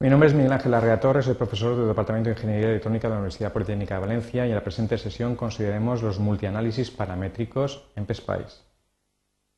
Mi 0.00 0.08
nombre 0.08 0.28
es 0.28 0.34
Miguel 0.34 0.52
Ángel 0.52 0.70
Larrea 0.70 1.00
Torres, 1.00 1.24
soy 1.24 1.34
profesor 1.34 1.76
del 1.76 1.88
Departamento 1.88 2.30
de 2.30 2.36
Ingeniería 2.36 2.68
Electrónica 2.68 3.08
de 3.08 3.14
la 3.14 3.18
Universidad 3.18 3.52
Politécnica 3.52 3.96
de 3.96 4.00
Valencia 4.00 4.46
y 4.46 4.50
en 4.50 4.54
la 4.54 4.62
presente 4.62 4.96
sesión 4.96 5.34
consideraremos 5.34 6.04
los 6.04 6.20
multianálisis 6.20 6.92
paramétricos 6.92 7.84
en 7.96 8.06
PSPICE. 8.06 8.62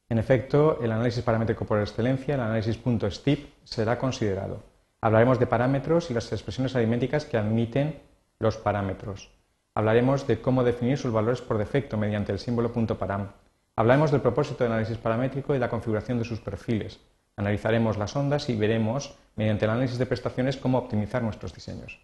En 0.08 0.18
efecto, 0.18 0.80
el 0.80 0.92
análisis 0.92 1.22
paramétrico 1.22 1.66
por 1.66 1.78
excelencia, 1.78 2.36
el 2.36 2.40
análisis 2.40 2.80
.STIP, 3.10 3.50
será 3.64 3.98
considerado. 3.98 4.62
Hablaremos 5.02 5.38
de 5.38 5.46
parámetros 5.46 6.10
y 6.10 6.14
las 6.14 6.32
expresiones 6.32 6.74
aritméticas 6.74 7.26
que 7.26 7.36
admiten 7.36 8.00
los 8.38 8.56
parámetros. 8.56 9.30
Hablaremos 9.74 10.26
de 10.26 10.40
cómo 10.40 10.64
definir 10.64 10.96
sus 10.96 11.12
valores 11.12 11.42
por 11.42 11.58
defecto 11.58 11.98
mediante 11.98 12.32
el 12.32 12.38
símbolo 12.38 12.72
.param. 12.72 13.32
Hablaremos 13.76 14.10
del 14.10 14.22
propósito 14.22 14.64
del 14.64 14.72
análisis 14.72 14.96
paramétrico 14.96 15.54
y 15.54 15.58
la 15.58 15.68
configuración 15.68 16.16
de 16.16 16.24
sus 16.24 16.40
perfiles. 16.40 16.98
Analizaremos 17.36 17.96
las 17.96 18.14
ondas 18.16 18.50
y 18.50 18.56
veremos, 18.56 19.14
mediante 19.40 19.64
el 19.64 19.70
análisis 19.70 19.96
de 19.96 20.04
prestaciones, 20.04 20.58
cómo 20.58 20.76
optimizar 20.76 21.22
nuestros 21.22 21.54
diseños. 21.54 21.98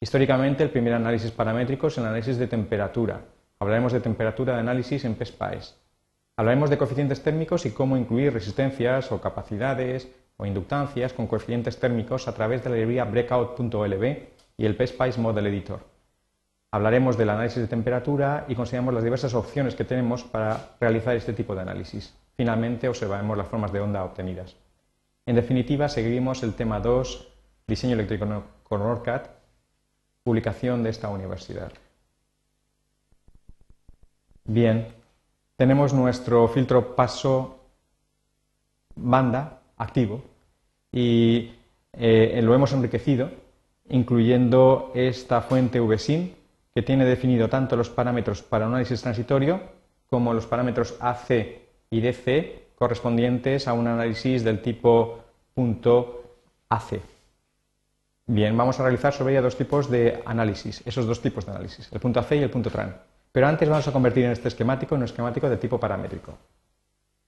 Históricamente, 0.00 0.64
el 0.64 0.70
primer 0.70 0.94
análisis 0.94 1.30
paramétrico 1.30 1.88
es 1.88 1.98
el 1.98 2.06
análisis 2.06 2.38
de 2.38 2.46
temperatura. 2.46 3.20
Hablaremos 3.58 3.92
de 3.92 4.00
temperatura 4.00 4.54
de 4.54 4.60
análisis 4.60 5.04
en 5.04 5.14
PSPICE. 5.14 5.74
Hablaremos 6.38 6.70
de 6.70 6.78
coeficientes 6.78 7.22
térmicos 7.22 7.66
y 7.66 7.72
cómo 7.72 7.98
incluir 7.98 8.32
resistencias 8.32 9.12
o 9.12 9.20
capacidades 9.20 10.08
o 10.38 10.46
inductancias 10.46 11.12
con 11.12 11.26
coeficientes 11.26 11.78
térmicos 11.78 12.26
a 12.26 12.32
través 12.32 12.64
de 12.64 12.70
la 12.70 12.76
librería 12.76 13.04
breakout.olb 13.04 14.04
y 14.56 14.64
el 14.64 14.74
PSPICE 14.74 15.20
Model 15.20 15.48
Editor. 15.48 15.80
Hablaremos 16.70 17.18
del 17.18 17.28
análisis 17.28 17.60
de 17.60 17.68
temperatura 17.68 18.46
y 18.48 18.54
consideramos 18.54 18.94
las 18.94 19.04
diversas 19.04 19.34
opciones 19.34 19.74
que 19.74 19.84
tenemos 19.84 20.24
para 20.24 20.70
realizar 20.80 21.14
este 21.16 21.34
tipo 21.34 21.54
de 21.54 21.60
análisis. 21.60 22.14
Finalmente, 22.34 22.88
observaremos 22.88 23.36
las 23.36 23.48
formas 23.48 23.72
de 23.72 23.80
onda 23.80 24.02
obtenidas. 24.04 24.56
En 25.26 25.36
definitiva, 25.36 25.88
seguiremos 25.88 26.42
el 26.42 26.54
tema 26.54 26.80
2, 26.80 27.28
diseño 27.66 27.94
eléctrico 27.94 28.26
con 28.62 28.82
ORCAD, 28.82 29.22
publicación 30.24 30.82
de 30.82 30.90
esta 30.90 31.08
universidad. 31.08 31.72
Bien, 34.44 34.88
tenemos 35.56 35.92
nuestro 35.94 36.48
filtro 36.48 36.96
paso 36.96 37.60
banda 38.96 39.60
activo 39.76 40.22
y 40.90 41.52
eh, 41.92 42.40
lo 42.42 42.54
hemos 42.54 42.72
enriquecido 42.72 43.30
incluyendo 43.88 44.90
esta 44.94 45.40
fuente 45.42 45.80
VSIN 45.80 46.34
que 46.74 46.82
tiene 46.82 47.04
definido 47.04 47.48
tanto 47.48 47.76
los 47.76 47.90
parámetros 47.90 48.42
para 48.42 48.66
análisis 48.66 49.02
transitorio 49.02 49.60
como 50.08 50.32
los 50.32 50.46
parámetros 50.46 50.96
AC 51.00 51.60
y 51.90 52.00
DC 52.00 52.66
correspondientes 52.76 53.68
a 53.68 53.72
un 53.72 53.86
análisis 53.86 54.44
del 54.44 54.62
tipo 54.62 55.20
punto 55.54 56.22
AC. 56.68 57.00
Bien, 58.26 58.56
vamos 58.56 58.78
a 58.78 58.84
realizar 58.84 59.12
sobre 59.12 59.34
ella 59.34 59.42
dos 59.42 59.56
tipos 59.56 59.90
de 59.90 60.22
análisis, 60.24 60.82
esos 60.86 61.06
dos 61.06 61.20
tipos 61.20 61.44
de 61.44 61.52
análisis, 61.52 61.88
el 61.92 62.00
punto 62.00 62.20
AC 62.20 62.32
y 62.32 62.38
el 62.38 62.50
punto 62.50 62.70
TRAN. 62.70 62.96
Pero 63.32 63.46
antes 63.46 63.68
vamos 63.68 63.88
a 63.88 63.92
convertir 63.92 64.26
este 64.26 64.48
esquemático 64.48 64.94
en 64.94 65.00
un 65.00 65.04
esquemático 65.06 65.48
de 65.48 65.56
tipo 65.56 65.80
paramétrico. 65.80 66.34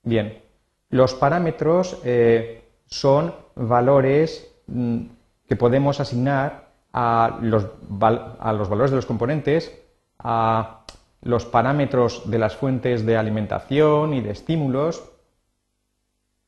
Bien, 0.02 0.42
los 0.90 1.14
parámetros 1.14 1.98
eh, 2.04 2.62
son 2.86 3.34
valores 3.54 4.54
mm, 4.66 5.00
que 5.48 5.56
podemos 5.56 5.98
asignar 6.00 6.68
a 6.92 7.38
los 7.40 7.66
valores 7.88 8.90
de 8.90 8.96
los 8.96 9.06
componentes, 9.06 9.76
a 10.18 10.84
los 11.22 11.44
parámetros 11.44 12.30
de 12.30 12.38
las 12.38 12.54
fuentes 12.54 13.04
de 13.04 13.16
alimentación 13.16 14.14
y 14.14 14.20
de 14.20 14.30
estímulos. 14.30 15.02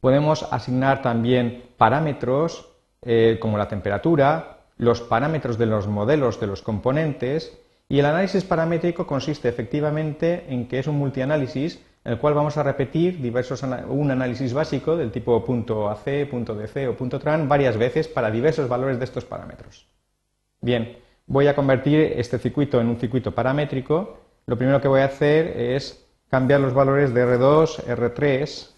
Podemos 0.07 0.47
asignar 0.53 1.03
también 1.03 1.65
parámetros 1.77 2.71
eh, 3.03 3.39
como 3.41 3.59
la 3.59 3.67
temperatura, 3.67 4.59
los 4.77 5.01
parámetros 5.01 5.59
de 5.59 5.67
los 5.67 5.89
modelos 5.89 6.39
de 6.39 6.47
los 6.47 6.63
componentes 6.63 7.59
y 7.89 7.99
el 7.99 8.07
análisis 8.07 8.45
paramétrico 8.45 9.05
consiste 9.05 9.49
efectivamente 9.49 10.45
en 10.49 10.69
que 10.69 10.79
es 10.79 10.87
un 10.87 10.97
multianálisis 10.97 11.83
en 12.05 12.13
el 12.13 12.19
cual 12.21 12.35
vamos 12.35 12.57
a 12.57 12.63
repetir 12.63 13.21
diversos, 13.21 13.65
un 13.65 14.11
análisis 14.13 14.55
básico 14.55 14.97
del 14.97 15.11
tipo 15.11 15.45
punto 15.45 15.91
.AC, 15.91 16.29
punto 16.31 16.55
.DC 16.55 16.87
o 16.87 16.97
punto 16.97 17.19
.tran 17.19 17.49
varias 17.49 17.77
veces 17.77 18.07
para 18.07 18.31
diversos 18.31 18.69
valores 18.69 19.01
de 19.01 19.07
estos 19.07 19.25
parámetros. 19.25 19.89
Bien, 20.61 20.99
voy 21.27 21.49
a 21.49 21.57
convertir 21.57 22.13
este 22.15 22.39
circuito 22.39 22.81
en 22.81 22.87
un 22.87 23.01
circuito 23.01 23.35
paramétrico 23.35 24.21
lo 24.47 24.57
primero 24.57 24.81
que 24.81 24.87
voy 24.87 25.01
a 25.01 25.07
hacer 25.07 25.49
es 25.61 26.07
cambiar 26.31 26.61
los 26.61 26.75
valores 26.75 27.13
de 27.13 27.27
R2, 27.27 27.85
R3, 27.87 28.76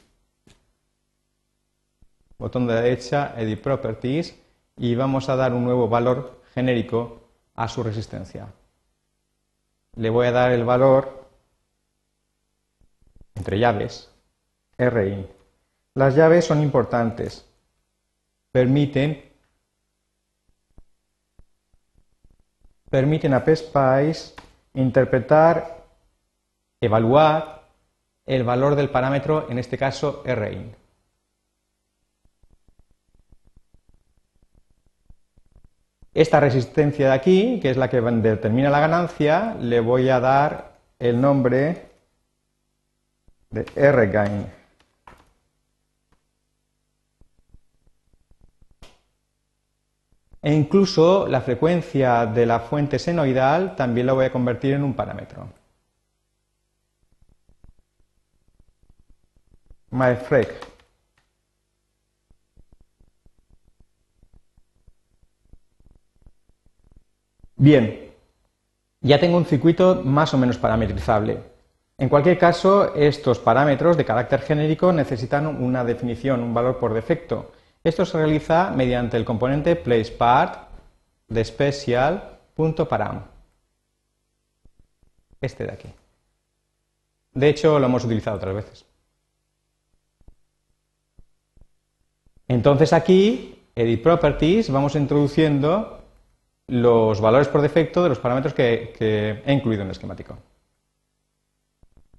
botón 2.38 2.68
de 2.68 2.74
derecha, 2.74 3.34
Edit 3.36 3.60
Properties, 3.60 4.38
y 4.76 4.94
vamos 4.94 5.28
a 5.28 5.36
dar 5.36 5.52
un 5.52 5.64
nuevo 5.64 5.88
valor 5.88 6.40
genérico 6.54 7.20
a 7.56 7.66
su 7.66 7.82
resistencia. 7.82 8.46
Le 9.96 10.08
voy 10.08 10.28
a 10.28 10.32
dar 10.32 10.52
el 10.52 10.64
valor, 10.64 11.26
entre 13.34 13.58
llaves, 13.58 14.10
RIN. 14.78 15.26
Las 15.94 16.14
llaves 16.14 16.44
son 16.44 16.62
importantes. 16.62 17.44
Permiten, 18.52 19.24
permiten 22.88 23.34
a 23.34 23.44
PSPICE 23.44 24.34
interpretar, 24.74 25.84
evaluar 26.80 27.66
el 28.26 28.44
valor 28.44 28.76
del 28.76 28.90
parámetro, 28.90 29.50
en 29.50 29.58
este 29.58 29.76
caso 29.76 30.22
Rin. 30.24 30.77
Esta 36.18 36.40
resistencia 36.40 37.06
de 37.06 37.14
aquí, 37.14 37.60
que 37.62 37.70
es 37.70 37.76
la 37.76 37.88
que 37.88 38.00
determina 38.00 38.70
la 38.70 38.80
ganancia, 38.80 39.54
le 39.60 39.78
voy 39.78 40.08
a 40.08 40.18
dar 40.18 40.72
el 40.98 41.20
nombre 41.20 41.90
de 43.50 43.92
Rgain. 43.92 44.46
E 50.42 50.52
incluso 50.52 51.28
la 51.28 51.40
frecuencia 51.40 52.26
de 52.26 52.46
la 52.46 52.58
fuente 52.58 52.98
senoidal 52.98 53.76
también 53.76 54.06
la 54.06 54.12
voy 54.14 54.24
a 54.24 54.32
convertir 54.32 54.74
en 54.74 54.82
un 54.82 54.94
parámetro. 54.94 55.48
MyFrec. 59.90 60.77
Bien, 67.58 68.12
ya 69.00 69.18
tengo 69.18 69.36
un 69.36 69.44
circuito 69.44 70.02
más 70.04 70.32
o 70.32 70.38
menos 70.38 70.58
parametrizable. 70.58 71.42
En 71.98 72.08
cualquier 72.08 72.38
caso, 72.38 72.94
estos 72.94 73.40
parámetros 73.40 73.96
de 73.96 74.04
carácter 74.04 74.42
genérico 74.42 74.92
necesitan 74.92 75.46
una 75.60 75.84
definición, 75.84 76.44
un 76.44 76.54
valor 76.54 76.78
por 76.78 76.94
defecto. 76.94 77.50
Esto 77.82 78.06
se 78.06 78.16
realiza 78.16 78.70
mediante 78.70 79.16
el 79.16 79.24
componente 79.24 79.74
placePart 79.74 80.68
de 81.26 81.44
special.param. 81.44 83.24
Este 85.40 85.64
de 85.64 85.72
aquí. 85.72 85.88
De 87.32 87.48
hecho, 87.48 87.80
lo 87.80 87.86
hemos 87.86 88.04
utilizado 88.04 88.36
otras 88.36 88.54
veces. 88.54 88.84
Entonces 92.46 92.92
aquí, 92.92 93.64
Edit 93.74 94.00
Properties, 94.00 94.70
vamos 94.70 94.94
introduciendo 94.94 95.97
los 96.68 97.20
valores 97.20 97.48
por 97.48 97.62
defecto 97.62 98.02
de 98.02 98.10
los 98.10 98.18
parámetros 98.18 98.54
que, 98.54 99.42
he 99.44 99.52
incluido 99.52 99.82
en 99.82 99.88
el 99.88 99.92
esquemático. 99.92 100.36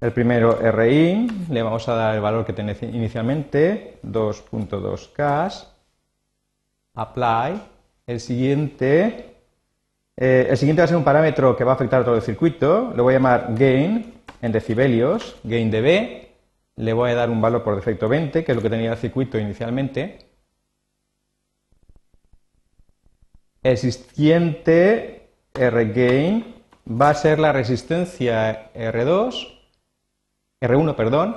El 0.00 0.12
primero 0.12 0.58
RI, 0.58 1.46
le 1.50 1.62
vamos 1.62 1.88
a 1.88 1.94
dar 1.94 2.14
el 2.14 2.20
valor 2.20 2.44
que 2.44 2.52
tiene 2.52 2.76
inicialmente, 2.80 3.98
2.2K, 4.04 5.66
apply. 6.94 7.60
El 8.06 8.18
siguiente, 8.18 9.36
eh, 10.16 10.46
el 10.50 10.56
siguiente 10.56 10.80
va 10.80 10.84
a 10.84 10.88
ser 10.88 10.96
un 10.96 11.04
parámetro 11.04 11.54
que 11.54 11.64
va 11.64 11.72
a 11.72 11.74
afectar 11.74 12.00
a 12.00 12.04
todo 12.04 12.16
el 12.16 12.22
circuito, 12.22 12.92
lo 12.96 13.04
voy 13.04 13.14
a 13.14 13.18
llamar 13.18 13.54
gain 13.54 14.14
en 14.42 14.52
decibelios, 14.52 15.36
gain 15.44 15.70
dB, 15.70 16.28
le 16.76 16.92
voy 16.92 17.10
a 17.10 17.14
dar 17.14 17.30
un 17.30 17.40
valor 17.40 17.62
por 17.62 17.76
defecto 17.76 18.08
20, 18.08 18.42
que 18.42 18.52
es 18.52 18.56
lo 18.56 18.62
que 18.62 18.70
tenía 18.70 18.92
el 18.92 18.98
circuito 18.98 19.38
inicialmente. 19.38 20.29
El 23.62 23.76
siguiente 23.76 25.28
RGain 25.54 26.54
va 26.88 27.10
a 27.10 27.14
ser 27.14 27.38
la 27.38 27.52
resistencia 27.52 28.72
R2 28.72 29.60
R1, 30.62 30.94
perdón, 30.94 31.36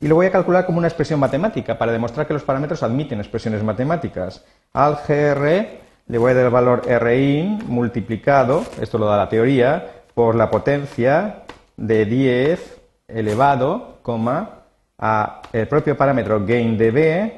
y 0.00 0.08
lo 0.08 0.14
voy 0.14 0.26
a 0.26 0.30
calcular 0.30 0.64
como 0.66 0.78
una 0.78 0.88
expresión 0.88 1.20
matemática 1.20 1.76
para 1.76 1.92
demostrar 1.92 2.26
que 2.26 2.34
los 2.34 2.42
parámetros 2.42 2.82
admiten 2.82 3.18
expresiones 3.18 3.62
matemáticas. 3.62 4.44
Al 4.72 4.96
GR 5.06 5.66
le 6.06 6.18
voy 6.18 6.30
a 6.30 6.34
dar 6.34 6.44
el 6.44 6.50
valor 6.50 6.86
RIN 6.86 7.64
multiplicado, 7.66 8.64
esto 8.80 8.98
lo 8.98 9.06
da 9.06 9.16
la 9.16 9.28
teoría, 9.28 10.04
por 10.14 10.34
la 10.34 10.50
potencia 10.50 11.44
de 11.76 12.04
10 12.04 12.80
elevado, 13.08 13.98
coma, 14.02 14.64
a 14.98 15.42
el 15.52 15.68
propio 15.68 15.96
parámetro 15.96 16.44
gain 16.44 16.76
dB 16.76 17.32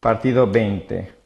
partido 0.00 0.46
20. 0.46 1.17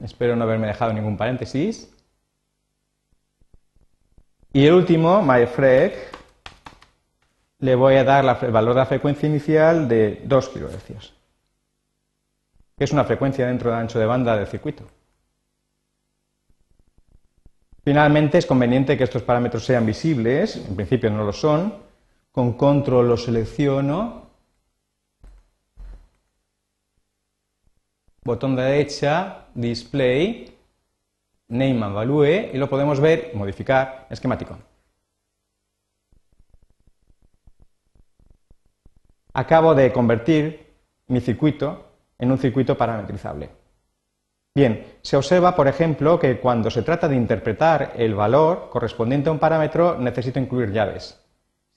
Espero 0.00 0.36
no 0.36 0.44
haberme 0.44 0.66
dejado 0.66 0.92
ningún 0.92 1.16
paréntesis. 1.16 1.92
Y 4.52 4.66
el 4.66 4.74
último, 4.74 5.22
myFrec, 5.22 6.16
le 7.58 7.74
voy 7.74 7.96
a 7.96 8.04
dar 8.04 8.38
el 8.42 8.50
valor 8.52 8.74
de 8.74 8.80
la 8.80 8.86
frecuencia 8.86 9.28
inicial 9.28 9.88
de 9.88 10.22
2 10.24 10.48
kHz, 10.48 11.12
que 12.76 12.84
es 12.84 12.92
una 12.92 13.04
frecuencia 13.04 13.46
dentro 13.46 13.70
del 13.70 13.80
ancho 13.80 13.98
de 13.98 14.06
banda 14.06 14.36
del 14.36 14.46
circuito. 14.46 14.84
Finalmente, 17.84 18.38
es 18.38 18.46
conveniente 18.46 18.98
que 18.98 19.04
estos 19.04 19.22
parámetros 19.22 19.64
sean 19.64 19.86
visibles, 19.86 20.56
en 20.56 20.74
principio 20.74 21.08
no 21.08 21.24
lo 21.24 21.32
son. 21.32 21.72
Con 22.32 22.54
control 22.54 23.08
los 23.08 23.24
selecciono. 23.24 24.25
Botón 28.26 28.56
de 28.56 28.62
derecha, 28.64 29.44
display, 29.54 30.52
name 31.46 31.80
and 31.80 31.94
value, 31.94 32.50
y 32.52 32.58
lo 32.58 32.68
podemos 32.68 32.98
ver, 32.98 33.30
modificar, 33.34 34.08
esquemático. 34.10 34.58
Acabo 39.32 39.76
de 39.76 39.92
convertir 39.92 40.74
mi 41.06 41.20
circuito 41.20 41.84
en 42.18 42.32
un 42.32 42.38
circuito 42.38 42.76
parametrizable. 42.76 43.48
Bien, 44.56 44.84
se 45.02 45.16
observa, 45.16 45.54
por 45.54 45.68
ejemplo, 45.68 46.18
que 46.18 46.40
cuando 46.40 46.68
se 46.68 46.82
trata 46.82 47.06
de 47.06 47.14
interpretar 47.14 47.92
el 47.96 48.16
valor 48.16 48.70
correspondiente 48.70 49.28
a 49.28 49.32
un 49.32 49.38
parámetro 49.38 50.00
necesito 50.00 50.40
incluir 50.40 50.72
llaves. 50.72 51.24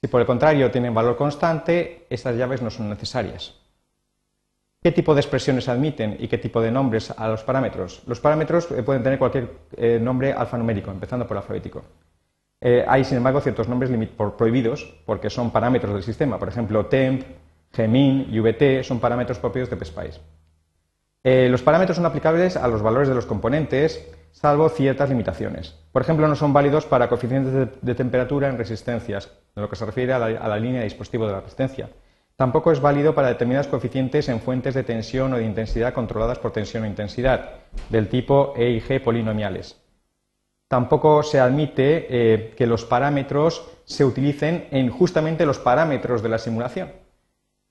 Si 0.00 0.08
por 0.08 0.20
el 0.20 0.26
contrario 0.26 0.68
tienen 0.72 0.94
valor 0.94 1.16
constante, 1.16 2.06
estas 2.10 2.34
llaves 2.34 2.60
no 2.60 2.70
son 2.70 2.90
necesarias. 2.90 3.59
¿Qué 4.82 4.92
tipo 4.92 5.14
de 5.14 5.20
expresiones 5.20 5.68
admiten 5.68 6.16
y 6.18 6.28
qué 6.28 6.38
tipo 6.38 6.60
de 6.60 6.70
nombres 6.70 7.10
a 7.10 7.28
los 7.28 7.44
parámetros? 7.44 8.02
Los 8.06 8.20
parámetros 8.20 8.70
eh, 8.70 8.82
pueden 8.82 9.02
tener 9.02 9.18
cualquier 9.18 9.50
eh, 9.76 9.98
nombre 10.00 10.32
alfanumérico, 10.32 10.90
empezando 10.90 11.26
por 11.26 11.36
alfabético. 11.36 11.82
Eh, 12.60 12.84
hay, 12.86 13.04
sin 13.04 13.18
embargo, 13.18 13.40
ciertos 13.40 13.68
nombres 13.68 13.90
prohibidos 14.36 15.02
porque 15.06 15.30
son 15.30 15.50
parámetros 15.50 15.94
del 15.94 16.02
sistema. 16.02 16.38
Por 16.38 16.48
ejemplo, 16.48 16.86
temp, 16.86 17.24
gmin 17.76 18.26
y 18.30 18.40
vt 18.40 18.82
son 18.84 19.00
parámetros 19.00 19.38
propios 19.38 19.70
de 19.70 19.76
PSPICE. 19.76 20.20
Eh, 21.22 21.48
los 21.50 21.62
parámetros 21.62 21.96
son 21.96 22.06
aplicables 22.06 22.56
a 22.56 22.66
los 22.66 22.82
valores 22.82 23.08
de 23.08 23.14
los 23.14 23.26
componentes, 23.26 24.08
salvo 24.32 24.68
ciertas 24.70 25.10
limitaciones. 25.10 25.76
Por 25.92 26.02
ejemplo, 26.02 26.26
no 26.26 26.34
son 26.34 26.52
válidos 26.52 26.86
para 26.86 27.08
coeficientes 27.08 27.68
de, 27.80 27.94
temperatura 27.94 28.48
en 28.48 28.56
resistencias, 28.56 29.30
en 29.54 29.62
lo 29.62 29.68
que 29.68 29.76
se 29.76 29.84
refiere 29.84 30.14
a 30.14 30.18
la, 30.18 30.56
línea 30.56 30.78
de 30.78 30.84
dispositivo 30.84 31.26
de 31.26 31.32
la 31.32 31.40
resistencia. 31.40 31.90
Tampoco 32.40 32.72
es 32.72 32.80
válido 32.80 33.14
para 33.14 33.28
determinados 33.28 33.66
coeficientes 33.66 34.30
en 34.30 34.40
fuentes 34.40 34.72
de 34.72 34.82
tensión 34.82 35.30
o 35.34 35.36
de 35.36 35.44
intensidad 35.44 35.92
controladas 35.92 36.38
por 36.38 36.52
tensión 36.52 36.84
o 36.84 36.86
intensidad, 36.86 37.50
del 37.90 38.08
tipo 38.08 38.54
E 38.56 38.70
y 38.70 38.80
G 38.80 38.98
polinomiales. 39.02 39.78
Tampoco 40.66 41.22
se 41.22 41.38
admite 41.38 42.06
eh, 42.08 42.54
que 42.56 42.66
los 42.66 42.86
parámetros 42.86 43.68
se 43.84 44.06
utilicen 44.06 44.68
en 44.70 44.88
justamente 44.88 45.44
los 45.44 45.58
parámetros 45.58 46.22
de 46.22 46.30
la 46.30 46.38
simulación 46.38 46.92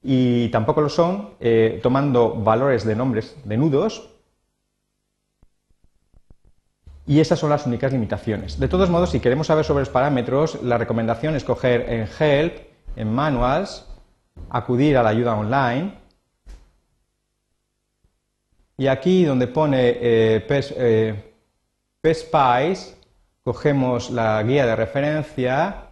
y 0.04 0.50
tampoco 0.50 0.82
lo 0.82 0.90
son 0.90 1.32
eh, 1.40 1.80
tomando 1.82 2.36
valores 2.36 2.86
de 2.86 2.96
nombres 2.96 3.38
de 3.46 3.58
nudos. 3.58 4.12
Y 7.08 7.22
esas 7.22 7.40
son 7.40 7.50
las 7.50 7.66
únicas 7.66 7.92
limitaciones. 7.92 8.60
De 8.60 8.68
todos 8.68 8.92
modos, 8.92 9.10
si 9.10 9.20
queremos 9.20 9.48
saber 9.48 9.66
sobre 9.66 9.82
los 9.82 9.90
parámetros, 9.90 10.62
la 10.62 10.78
recomendación 10.78 11.36
es 11.36 11.44
coger 11.44 11.90
en 11.90 12.08
Help, 12.20 12.60
en 12.96 13.12
Manuals, 13.12 13.88
acudir 14.50 14.98
a 14.98 15.04
la 15.04 15.10
ayuda 15.10 15.36
online. 15.36 15.94
Y 18.78 18.88
aquí 18.88 19.26
donde 19.26 19.48
pone 19.48 19.90
eh, 19.90 20.46
eh, 20.50 21.34
cogemos 23.44 24.10
la 24.10 24.42
guía 24.44 24.66
de 24.66 24.76
referencia, 24.76 25.90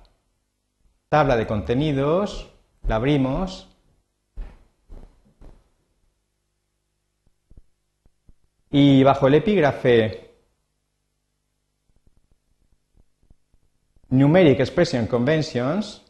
tabla 1.10 1.36
de 1.36 1.48
contenidos, 1.48 2.50
la 2.88 2.96
abrimos 2.96 3.68
Y 8.70 9.04
bajo 9.04 9.28
el 9.28 9.36
epígrafe 9.36 10.30
Numeric 14.10 14.60
Expression 14.60 15.08
Conventions, 15.08 16.04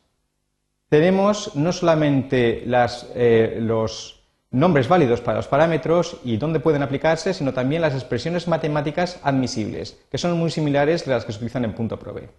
tenemos 0.90 1.56
no 1.56 1.72
solamente 1.72 2.64
eh, 2.66 3.58
los 3.62 4.24
nombres 4.52 4.88
válidos 4.88 5.22
para 5.22 5.38
los 5.38 5.48
parámetros 5.48 6.18
y 6.24 6.38
dónde 6.38 6.60
pueden 6.60 6.82
aplicarse, 6.82 7.34
sino 7.34 7.54
también 7.54 7.82
las 7.82 7.94
expresiones 7.94 8.48
matemáticas 8.48 9.20
admisibles, 9.24 10.00
que 10.10 10.18
son 10.18 10.38
muy 10.38 10.50
similares 10.50 11.08
a 11.08 11.12
las 11.12 11.26
que 11.26 11.32
se 11.32 11.38
utilizan 11.38 11.66
en 11.66 11.74
punto 11.74 12.00
prove. 12.00 12.30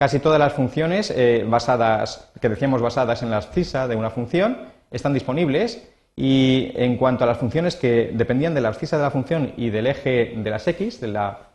Casi 0.00 0.20
todas 0.20 0.38
las 0.38 0.52
funciones 0.52 1.12
eh, 1.14 1.44
basadas, 1.46 2.30
que 2.40 2.48
decíamos 2.48 2.80
basadas 2.80 3.22
en 3.22 3.30
las 3.30 3.50
CISA 3.50 3.88
de 3.88 3.96
una 3.96 4.10
función, 4.10 4.58
están 4.90 5.12
disponibles 5.12 5.88
y 6.16 6.72
en 6.74 6.96
cuanto 6.96 7.24
a 7.24 7.26
las 7.26 7.38
funciones 7.38 7.76
que 7.76 8.12
dependían 8.14 8.54
de 8.54 8.60
la 8.60 8.68
abscisa 8.68 8.96
de 8.96 9.02
la 9.02 9.10
función 9.10 9.52
y 9.56 9.70
del 9.70 9.86
eje 9.86 10.34
de 10.36 10.50
las 10.50 10.66
x, 10.66 11.00
de 11.00 11.08
la, 11.08 11.47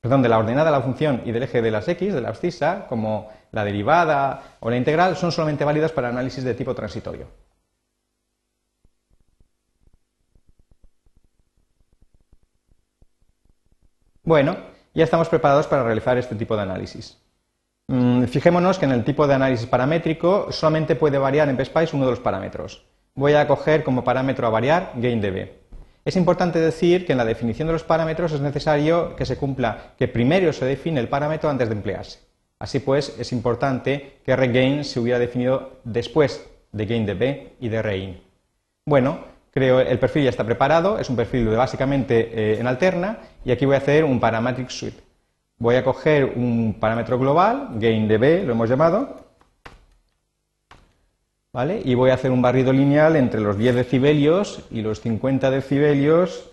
perdón, 0.00 0.22
de 0.22 0.28
la 0.28 0.38
ordenada 0.38 0.70
de 0.70 0.76
la 0.76 0.82
función 0.82 1.22
y 1.24 1.32
del 1.32 1.42
eje 1.42 1.62
de 1.62 1.70
las 1.70 1.88
x, 1.88 2.14
de 2.14 2.20
la 2.20 2.28
abscisa, 2.28 2.86
como 2.88 3.30
la 3.52 3.64
derivada 3.64 4.56
o 4.60 4.70
la 4.70 4.76
integral, 4.76 5.16
son 5.16 5.32
solamente 5.32 5.64
válidas 5.64 5.92
para 5.92 6.08
análisis 6.08 6.44
de 6.44 6.54
tipo 6.54 6.74
transitorio. 6.74 7.26
Bueno, 14.22 14.56
ya 14.94 15.04
estamos 15.04 15.28
preparados 15.28 15.66
para 15.66 15.84
realizar 15.84 16.18
este 16.18 16.34
tipo 16.34 16.54
de 16.54 16.62
análisis. 16.62 17.16
Mm, 17.88 18.24
fijémonos 18.24 18.78
que 18.78 18.84
en 18.84 18.92
el 18.92 19.04
tipo 19.04 19.26
de 19.26 19.34
análisis 19.34 19.66
paramétrico 19.66 20.52
solamente 20.52 20.94
puede 20.96 21.16
variar 21.18 21.48
en 21.48 21.56
PSPICE 21.56 21.96
uno 21.96 22.04
de 22.04 22.10
los 22.10 22.20
parámetros 22.20 22.84
voy 23.18 23.34
a 23.34 23.48
coger 23.48 23.82
como 23.82 24.04
parámetro 24.04 24.46
a 24.46 24.50
variar 24.50 24.92
gainDB. 24.94 25.50
Es 26.08 26.16
importante 26.16 26.58
decir 26.58 27.04
que 27.04 27.12
en 27.12 27.18
la 27.18 27.24
definición 27.26 27.68
de 27.68 27.74
los 27.74 27.84
parámetros 27.84 28.32
es 28.32 28.40
necesario 28.40 29.14
que 29.14 29.26
se 29.26 29.36
cumpla 29.36 29.92
que 29.98 30.08
primero 30.08 30.54
se 30.54 30.64
define 30.64 31.00
el 31.00 31.08
parámetro 31.10 31.50
antes 31.50 31.68
de 31.68 31.74
emplearse. 31.74 32.20
Así 32.58 32.78
pues, 32.78 33.14
es 33.18 33.30
importante 33.30 34.14
que 34.24 34.34
regain 34.34 34.84
se 34.84 35.00
hubiera 35.00 35.18
definido 35.18 35.80
después 35.84 36.48
de 36.72 36.86
gainDB 36.86 37.48
y 37.60 37.68
de 37.68 37.82
rein. 37.82 38.22
Bueno, 38.86 39.18
creo 39.50 39.80
el 39.80 39.98
perfil 39.98 40.24
ya 40.24 40.30
está 40.30 40.44
preparado, 40.44 40.98
es 40.98 41.10
un 41.10 41.16
perfil 41.16 41.48
básicamente 41.48 42.30
eh, 42.32 42.58
en 42.58 42.66
alterna 42.66 43.18
y 43.44 43.50
aquí 43.50 43.66
voy 43.66 43.74
a 43.74 43.78
hacer 43.84 44.04
un 44.04 44.18
parametric 44.18 44.70
sweep. 44.70 44.94
Voy 45.58 45.74
a 45.74 45.84
coger 45.84 46.24
un 46.24 46.78
parámetro 46.80 47.18
global, 47.18 47.72
gainDB 47.74 48.46
lo 48.46 48.52
hemos 48.52 48.70
llamado, 48.70 49.27
y 51.84 51.94
voy 51.94 52.10
a 52.10 52.14
hacer 52.14 52.30
un 52.30 52.42
barrido 52.42 52.72
lineal 52.72 53.16
entre 53.16 53.40
los 53.40 53.56
10 53.56 53.74
decibelios 53.74 54.60
y 54.70 54.82
los 54.82 55.00
50 55.00 55.50
decibelios 55.50 56.50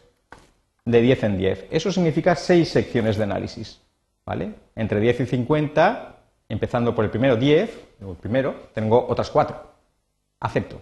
de 0.85 1.01
10 1.01 1.23
en 1.23 1.37
10. 1.37 1.65
Eso 1.69 1.91
significa 1.91 2.35
6 2.35 2.67
secciones 2.67 3.17
de 3.17 3.23
análisis, 3.23 3.81
¿vale? 4.25 4.55
Entre 4.75 4.99
10 4.99 5.21
y 5.21 5.25
50, 5.25 6.15
empezando 6.47 6.95
por 6.95 7.03
el 7.05 7.11
primero 7.11 7.35
10, 7.35 7.85
el 8.01 8.15
primero, 8.15 8.55
tengo 8.73 9.05
otras 9.07 9.29
4. 9.29 9.75
Acepto. 10.39 10.79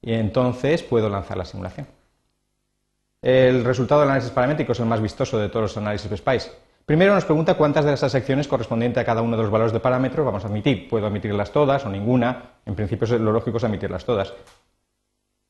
Y 0.00 0.14
entonces 0.14 0.82
puedo 0.82 1.08
lanzar 1.08 1.36
la 1.36 1.44
simulación. 1.44 1.86
El 3.20 3.64
resultado 3.64 4.00
del 4.00 4.10
análisis 4.10 4.32
paramétrico 4.32 4.72
es 4.72 4.80
el 4.80 4.86
más 4.86 5.00
vistoso 5.00 5.38
de 5.38 5.48
todos 5.48 5.62
los 5.62 5.76
análisis 5.76 6.08
de 6.08 6.16
SPICE. 6.16 6.50
Primero 6.84 7.14
nos 7.14 7.24
pregunta 7.24 7.54
cuántas 7.54 7.84
de 7.84 7.92
esas 7.92 8.10
secciones 8.10 8.48
correspondientes 8.48 9.00
a 9.00 9.04
cada 9.04 9.22
uno 9.22 9.36
de 9.36 9.42
los 9.42 9.52
valores 9.52 9.72
de 9.72 9.80
parámetros 9.80 10.26
vamos 10.26 10.44
a 10.44 10.48
admitir. 10.48 10.88
Puedo 10.88 11.06
admitirlas 11.06 11.52
todas 11.52 11.86
o 11.86 11.90
ninguna. 11.90 12.54
En 12.66 12.74
principio 12.74 13.18
lo 13.18 13.32
lógico 13.32 13.58
es 13.58 13.64
admitirlas 13.64 14.04
todas. 14.04 14.34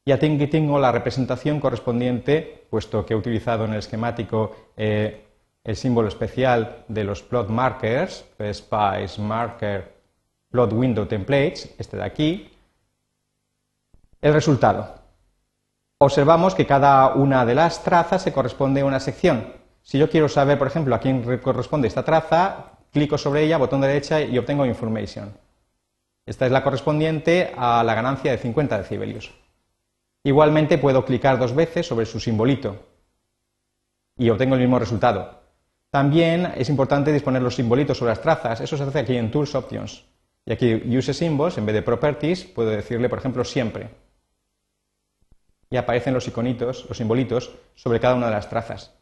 Y 0.05 0.13
aquí 0.13 0.47
tengo 0.49 0.79
la 0.79 0.93
representación 0.93 1.61
correspondiente, 1.61 2.67
puesto 2.69 3.07
que 3.07 3.15
he 3.15 3.17
utilizado 3.17 3.65
en 3.65 3.73
el 3.73 3.79
esquemático 3.79 4.55
eh, 4.77 5.27
el 5.65 5.77
símbolo 5.77 6.09
especial 6.09 6.85
de 6.89 7.05
los 7.05 7.23
plot 7.23 7.49
markers, 7.49 8.25
Spice 8.53 9.21
Marker 9.21 9.93
Plot 10.51 10.73
Window 10.73 11.07
Templates, 11.07 11.75
este 11.79 11.97
de 11.97 12.05
aquí. 12.05 12.51
El 14.21 14.35
resultado. 14.35 14.97
Observamos 15.99 16.55
que 16.55 16.67
cada 16.67 17.15
una 17.15 17.47
de 17.47 17.55
las 17.55 17.85
trazas 17.85 18.23
se 18.23 18.33
corresponde 18.33 18.81
a 18.81 18.85
una 18.85 19.01
sección. 19.01 19.62
Si 19.83 19.99
yo 19.99 20.09
quiero 20.09 20.29
saber, 20.29 20.59
por 20.59 20.69
ejemplo, 20.69 20.95
a 20.95 21.01
quién 21.01 21.39
corresponde 21.39 21.89
esta 21.89 22.05
traza, 22.05 22.79
clico 22.93 23.19
sobre 23.19 23.43
ella, 23.43 23.59
botón 23.59 23.81
derecha 23.81 24.21
y 24.21 24.39
obtengo 24.39 24.65
information. 24.65 25.37
Esta 26.25 26.47
es 26.47 26.53
la 26.53 26.63
correspondiente 26.63 27.53
a 27.57 27.83
la 27.83 27.95
ganancia 27.95 28.31
de 28.31 28.39
50 28.39 28.79
decibelios. 28.79 29.33
Igualmente 30.25 30.79
puedo 30.79 31.05
clicar 31.05 31.39
dos 31.39 31.55
veces 31.55 31.87
sobre 31.87 32.07
su 32.07 32.21
simbolito 32.21 32.87
y 34.17 34.31
obtengo 34.31 34.55
el 34.55 34.61
mismo 34.61 34.79
resultado. 34.79 35.41
También 35.91 36.53
es 36.57 36.71
importante 36.71 37.13
disponer 37.13 37.43
los 37.43 37.57
simbolitos 37.57 37.99
sobre 37.99 38.13
las 38.13 38.23
trazas. 38.23 38.61
Eso 38.61 38.77
se 38.77 38.85
hace 38.85 39.01
aquí 39.01 39.17
en 39.17 39.31
Tools 39.31 39.55
Options. 39.55 40.05
Y 40.47 40.53
aquí 40.53 40.75
Use 40.75 41.13
Symbols, 41.13 41.59
en 41.59 41.67
vez 41.67 41.75
de 41.75 41.83
Properties, 41.83 42.45
puedo 42.45 42.71
decirle, 42.71 43.09
por 43.09 43.19
ejemplo, 43.19 43.45
siempre. 43.45 43.91
y 45.71 45.77
aparecen 45.79 46.13
los 46.13 46.29
iconitos, 46.29 46.85
los 46.87 46.99
simbolitos, 46.99 47.51
sobre 47.75 47.99
cada 47.99 48.15
una 48.15 48.27
de 48.27 48.33
las 48.33 48.49
trazas. 48.51 48.93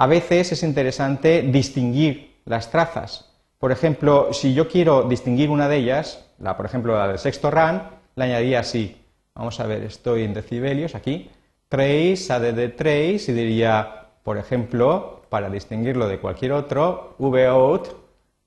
A 0.00 0.06
veces 0.06 0.52
es 0.52 0.62
interesante 0.62 1.42
distinguir 1.42 2.40
las 2.44 2.70
trazas. 2.70 3.32
Por 3.58 3.72
ejemplo, 3.72 4.32
si 4.32 4.54
yo 4.54 4.68
quiero 4.68 5.02
distinguir 5.02 5.50
una 5.50 5.68
de 5.68 5.78
ellas, 5.78 6.24
la, 6.38 6.56
por 6.56 6.66
ejemplo 6.66 6.96
la 6.96 7.08
del 7.08 7.18
sexto 7.18 7.50
RAN, 7.50 7.90
la 8.14 8.26
añadiría 8.26 8.60
así. 8.60 9.04
Vamos 9.34 9.58
a 9.58 9.66
ver, 9.66 9.82
estoy 9.82 10.22
en 10.22 10.34
decibelios 10.34 10.94
aquí. 10.94 11.28
Trace, 11.68 12.32
add 12.32 12.76
trace, 12.76 13.24
y 13.26 13.32
diría, 13.32 14.06
por 14.22 14.38
ejemplo, 14.38 15.22
para 15.30 15.50
distinguirlo 15.50 16.06
de 16.06 16.20
cualquier 16.20 16.52
otro, 16.52 17.16
vout, 17.18 17.88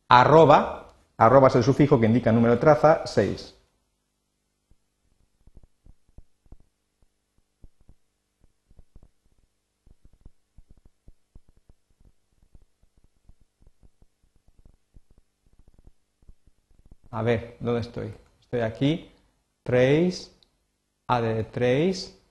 arroba, 0.07 0.87
arroba 1.17 1.49
es 1.49 1.55
el 1.55 1.65
sufijo 1.65 1.99
que 1.99 2.05
indica 2.05 2.31
número 2.31 2.53
de 2.53 2.61
traza, 2.61 3.01
6. 3.05 3.60
A 17.11 17.21
ver, 17.23 17.57
¿dónde 17.59 17.81
estoy? 17.81 18.13
Estoy 18.39 18.61
aquí, 18.61 19.11
trace, 19.63 20.31
add 21.07 21.45
trace, 21.51 22.21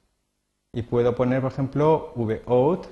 y 0.72 0.82
puedo 0.82 1.14
poner, 1.14 1.42
por 1.42 1.52
ejemplo, 1.52 2.12
vout, 2.14 2.86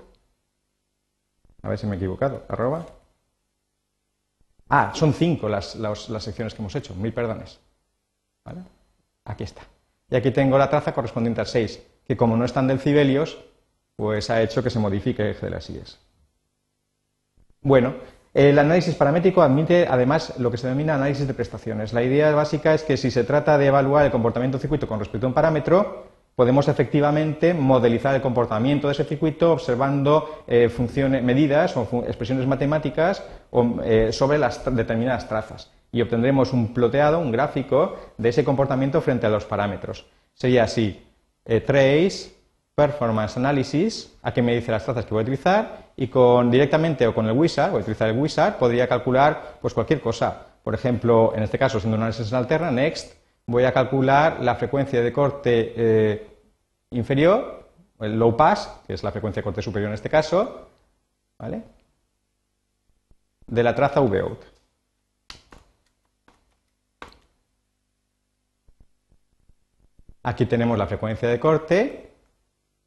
a 1.63 1.69
ver 1.69 1.79
si 1.79 1.87
me 1.87 1.95
he 1.95 1.97
equivocado, 1.97 2.45
arroba. 2.49 2.87
Ah, 4.69 4.93
son 4.95 5.15
cinco 5.15 5.49
las, 5.49 5.77
secciones 6.19 6.55
que 6.55 6.61
hemos 6.61 6.75
hecho, 6.75 6.95
mil 6.95 7.13
perdones. 7.13 7.59
¿Vale? 8.45 8.63
Aquí 9.25 9.45
está. 9.45 9.63
Y 10.11 10.17
aquí 10.17 10.31
tengo 10.31 10.59
la 10.59 10.69
traza 10.69 10.93
correspondiente 10.93 11.41
al 11.41 11.47
6, 11.47 11.83
que 12.07 12.17
como 12.17 12.37
no 12.37 12.45
están 12.45 12.67
decibelios, 12.67 13.39
pues 13.97 14.31
ha 14.31 14.43
hecho 14.43 14.63
que 14.63 14.71
se 14.71 14.79
modifique 14.79 15.23
el 15.23 15.31
eje 15.31 15.47
de 15.47 15.51
las 15.51 15.71
IES. 15.71 15.99
Bueno, 17.61 17.95
el 18.39 18.57
análisis 18.57 18.95
paramétrico 18.95 19.43
admite 19.43 19.89
además 19.91 20.35
lo 20.39 20.49
que 20.49 20.59
se 20.59 20.69
denomina 20.69 20.95
análisis 20.95 21.27
de 21.27 21.35
prestaciones. 21.35 21.93
La 21.93 22.05
idea 22.05 22.33
básica 22.33 22.73
es 22.73 22.85
que 22.85 22.97
si 22.97 23.11
se 23.11 23.25
trata 23.25 23.59
de 23.59 23.67
evaluar 23.67 24.05
el 24.05 24.13
comportamiento 24.13 24.59
del 24.59 24.63
circuito 24.63 24.87
con 24.87 25.01
respecto 25.01 25.27
a 25.27 25.31
un 25.31 25.35
parámetro, 25.35 26.07
podemos 26.37 26.69
efectivamente 26.69 27.53
modelizar 27.53 28.15
el 28.15 28.23
comportamiento 28.23 28.87
de 28.87 28.93
ese 28.93 29.03
circuito 29.03 29.51
observando 29.51 30.45
eh, 30.47 30.69
funciones, 30.69 31.21
medidas 31.25 31.77
o 31.77 32.05
expresiones 32.07 32.47
matemáticas 32.47 33.25
eh, 33.83 34.11
sobre 34.13 34.39
las 34.39 34.65
determinadas 34.73 35.29
trazas 35.29 35.73
y 35.91 36.01
obtendremos 36.01 36.53
un 36.53 36.73
ploteado, 36.73 37.19
un 37.19 37.33
gráfico 37.33 37.97
de 38.19 38.29
ese 38.29 38.45
comportamiento 38.45 39.01
frente 39.01 39.27
a 39.27 39.31
los 39.31 39.47
parámetros. 39.47 40.07
Sería 40.33 40.63
así, 40.63 41.05
eh, 41.45 41.61
trace, 41.61 42.38
performance 42.79 43.37
analysis, 43.37 44.17
a 44.23 44.33
qué 44.33 44.41
me 44.41 44.55
dice 44.55 44.71
las 44.71 44.85
trazas 44.85 45.05
que 45.05 45.11
voy 45.11 45.23
a 45.23 45.23
utilizar 45.23 45.91
y 45.97 46.07
con 46.07 46.49
directamente 46.49 47.09
o 47.09 47.13
con 47.13 47.27
el 47.27 47.33
wizard, 47.33 47.73
voy 47.73 47.81
a 47.81 47.83
utilizar 47.83 48.09
el 48.09 48.17
wizard, 48.17 48.57
podría 48.57 48.87
calcular 48.87 49.59
pues 49.61 49.75
cualquier 49.75 50.01
cosa. 50.01 50.47
Por 50.63 50.77
ejemplo, 50.77 51.33
en 51.35 51.43
este 51.43 51.59
caso, 51.59 51.81
siendo 51.81 51.97
un 51.97 52.05
análisis 52.05 52.31
en 52.31 52.39
alterna, 52.39 52.71
next, 52.71 53.15
voy 53.47 53.65
a 53.65 53.73
calcular 53.73 54.39
la 54.43 54.55
frecuencia 54.55 55.03
de 55.03 55.13
corte 55.13 55.75
eh, 55.77 56.27
inferior, 56.91 57.69
el 57.99 58.17
low 58.17 58.37
pass, 58.37 58.81
que 58.87 58.95
es 58.95 59.03
la 59.03 59.11
frecuencia 59.11 59.41
de 59.41 59.45
corte 59.45 59.61
superior 59.61 59.89
en 59.89 59.95
este 59.95 60.09
caso, 60.09 60.69
¿vale? 61.37 61.63
de 63.49 63.63
la 63.65 63.75
traza 63.75 63.99
vout. 63.99 64.39
Aquí 70.23 70.47
tenemos 70.47 70.79
la 70.79 70.87
frecuencia 70.87 71.29
de 71.29 71.41
corte 71.41 72.08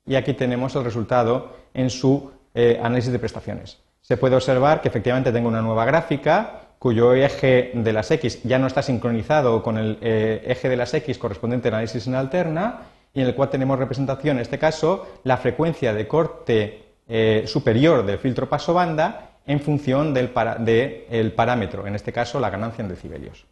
y 0.06 0.16
aquí 0.16 0.34
tenemos 0.34 0.76
el 0.76 0.84
resultado 0.84 1.56
en 1.74 1.90
su 1.90 2.32
eh, 2.54 2.80
análisis 2.82 3.12
de 3.12 3.20
prestaciones. 3.20 3.80
Se 4.02 4.18
puede 4.18 4.36
observar 4.36 4.82
que 4.82 4.88
efectivamente 4.88 5.32
tengo 5.32 5.48
una 5.48 5.62
nueva 5.62 5.86
gráfica 5.86 6.62
cuyo 6.80 7.14
eje 7.14 7.72
de 7.76 7.94
las 7.94 8.10
X 8.10 8.42
ya 8.44 8.58
no 8.58 8.66
está 8.66 8.82
sincronizado 8.82 9.62
con 9.62 9.78
el 9.78 10.00
eh, 10.02 10.44
eje 10.48 10.68
de 10.68 10.76
las 10.76 10.94
X 10.94 11.18
correspondiente 11.20 11.68
al 11.68 11.76
análisis 11.76 12.08
en 12.08 12.16
alterna 12.16 12.88
y 13.14 13.22
en 13.22 13.28
el 13.28 13.36
cual 13.36 13.50
tenemos 13.50 13.78
representación, 13.78 14.38
en 14.38 14.42
este 14.42 14.58
caso, 14.58 15.08
la 15.24 15.38
frecuencia 15.38 15.94
de 15.94 16.08
corte 16.08 16.84
eh, 17.08 17.44
superior 17.46 18.06
del 18.06 18.18
filtro 18.18 18.50
paso 18.50 18.74
banda 18.74 19.38
en 19.46 19.60
función 19.60 20.14
del 20.14 20.30
parámetro, 20.30 21.86
en 21.86 21.96
este 21.96 22.12
caso 22.12 22.40
la 22.40 22.50
ganancia 22.50 22.82
en 22.82 22.90
decibelios. 22.90 23.46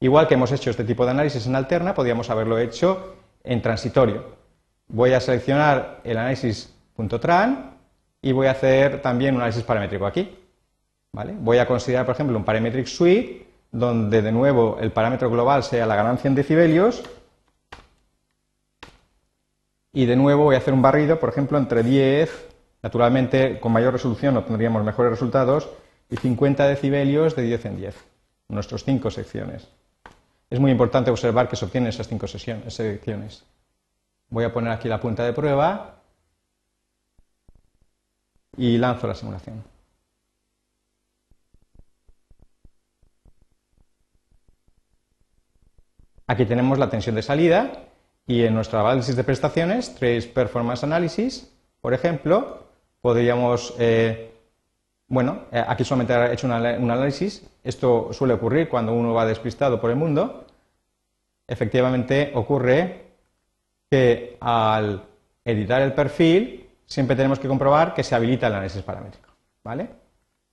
Igual 0.00 0.28
que 0.28 0.34
hemos 0.34 0.52
hecho 0.52 0.70
este 0.70 0.84
tipo 0.84 1.04
de 1.04 1.12
análisis 1.12 1.46
en 1.46 1.56
alterna, 1.56 1.94
podríamos 1.94 2.30
haberlo 2.30 2.58
hecho 2.58 3.16
en 3.42 3.62
transitorio. 3.62 4.37
Voy 4.88 5.12
a 5.12 5.20
seleccionar 5.20 6.00
el 6.04 6.16
análisis 6.16 6.74
.tran 7.20 7.76
y 8.20 8.32
voy 8.32 8.46
a 8.46 8.52
hacer 8.52 9.00
también 9.02 9.34
un 9.34 9.42
análisis 9.42 9.62
paramétrico 9.62 10.06
aquí. 10.06 10.36
Voy 11.12 11.58
a 11.58 11.66
considerar, 11.66 12.06
por 12.06 12.14
ejemplo, 12.14 12.36
un 12.36 12.44
parametric 12.44 12.86
suite 12.86 13.46
donde 13.70 14.22
de 14.22 14.32
nuevo 14.32 14.78
el 14.80 14.92
parámetro 14.92 15.30
global 15.30 15.62
sea 15.62 15.86
la 15.86 15.96
ganancia 15.96 16.28
en 16.28 16.34
decibelios 16.34 17.02
y 19.92 20.06
de 20.06 20.16
nuevo 20.16 20.44
voy 20.44 20.54
a 20.54 20.58
hacer 20.58 20.74
un 20.74 20.82
barrido, 20.82 21.18
por 21.18 21.28
ejemplo, 21.30 21.58
entre 21.58 21.82
10, 21.82 22.48
naturalmente 22.82 23.58
con 23.58 23.72
mayor 23.72 23.92
resolución 23.92 24.36
obtendríamos 24.36 24.84
mejores 24.84 25.10
resultados, 25.10 25.68
y 26.10 26.16
50 26.16 26.66
decibelios 26.68 27.36
de 27.36 27.42
10 27.42 27.64
en 27.66 27.76
10, 27.76 27.94
nuestras 28.48 28.84
cinco 28.84 29.10
secciones. 29.10 29.68
Es 30.50 30.60
muy 30.60 30.70
importante 30.70 31.10
observar 31.10 31.48
que 31.48 31.56
se 31.56 31.64
obtienen 31.64 31.88
esas 31.88 32.08
cinco 32.08 32.26
secciones. 32.26 33.44
Voy 34.30 34.44
a 34.44 34.52
poner 34.52 34.72
aquí 34.72 34.88
la 34.88 35.00
punta 35.00 35.24
de 35.24 35.32
prueba 35.32 35.96
y 38.56 38.76
lanzo 38.76 39.06
la 39.06 39.14
simulación. 39.14 39.64
Aquí 46.26 46.44
tenemos 46.44 46.78
la 46.78 46.90
tensión 46.90 47.14
de 47.14 47.22
salida 47.22 47.72
y 48.26 48.44
en 48.44 48.54
nuestro 48.54 48.80
análisis 48.80 49.16
de 49.16 49.24
prestaciones, 49.24 49.94
Trace 49.94 50.28
Performance 50.28 50.84
Analysis, 50.84 51.50
por 51.80 51.94
ejemplo, 51.94 52.64
podríamos, 53.00 53.74
eh, 53.78 54.30
bueno, 55.06 55.44
eh, 55.50 55.64
aquí 55.66 55.84
solamente 55.84 56.12
he 56.12 56.34
hecho 56.34 56.46
un 56.46 56.52
análisis, 56.52 57.48
esto 57.64 58.12
suele 58.12 58.34
ocurrir 58.34 58.68
cuando 58.68 58.92
uno 58.92 59.14
va 59.14 59.24
despistado 59.24 59.80
por 59.80 59.88
el 59.88 59.96
mundo, 59.96 60.44
efectivamente 61.46 62.32
ocurre 62.34 63.07
que 63.90 64.36
al 64.40 65.04
editar 65.44 65.82
el 65.82 65.94
perfil 65.94 66.68
siempre 66.86 67.16
tenemos 67.16 67.38
que 67.38 67.48
comprobar 67.48 67.94
que 67.94 68.02
se 68.02 68.14
habilita 68.14 68.46
el 68.46 68.54
análisis 68.54 68.82
paramétrico, 68.82 69.30
¿vale? 69.64 69.88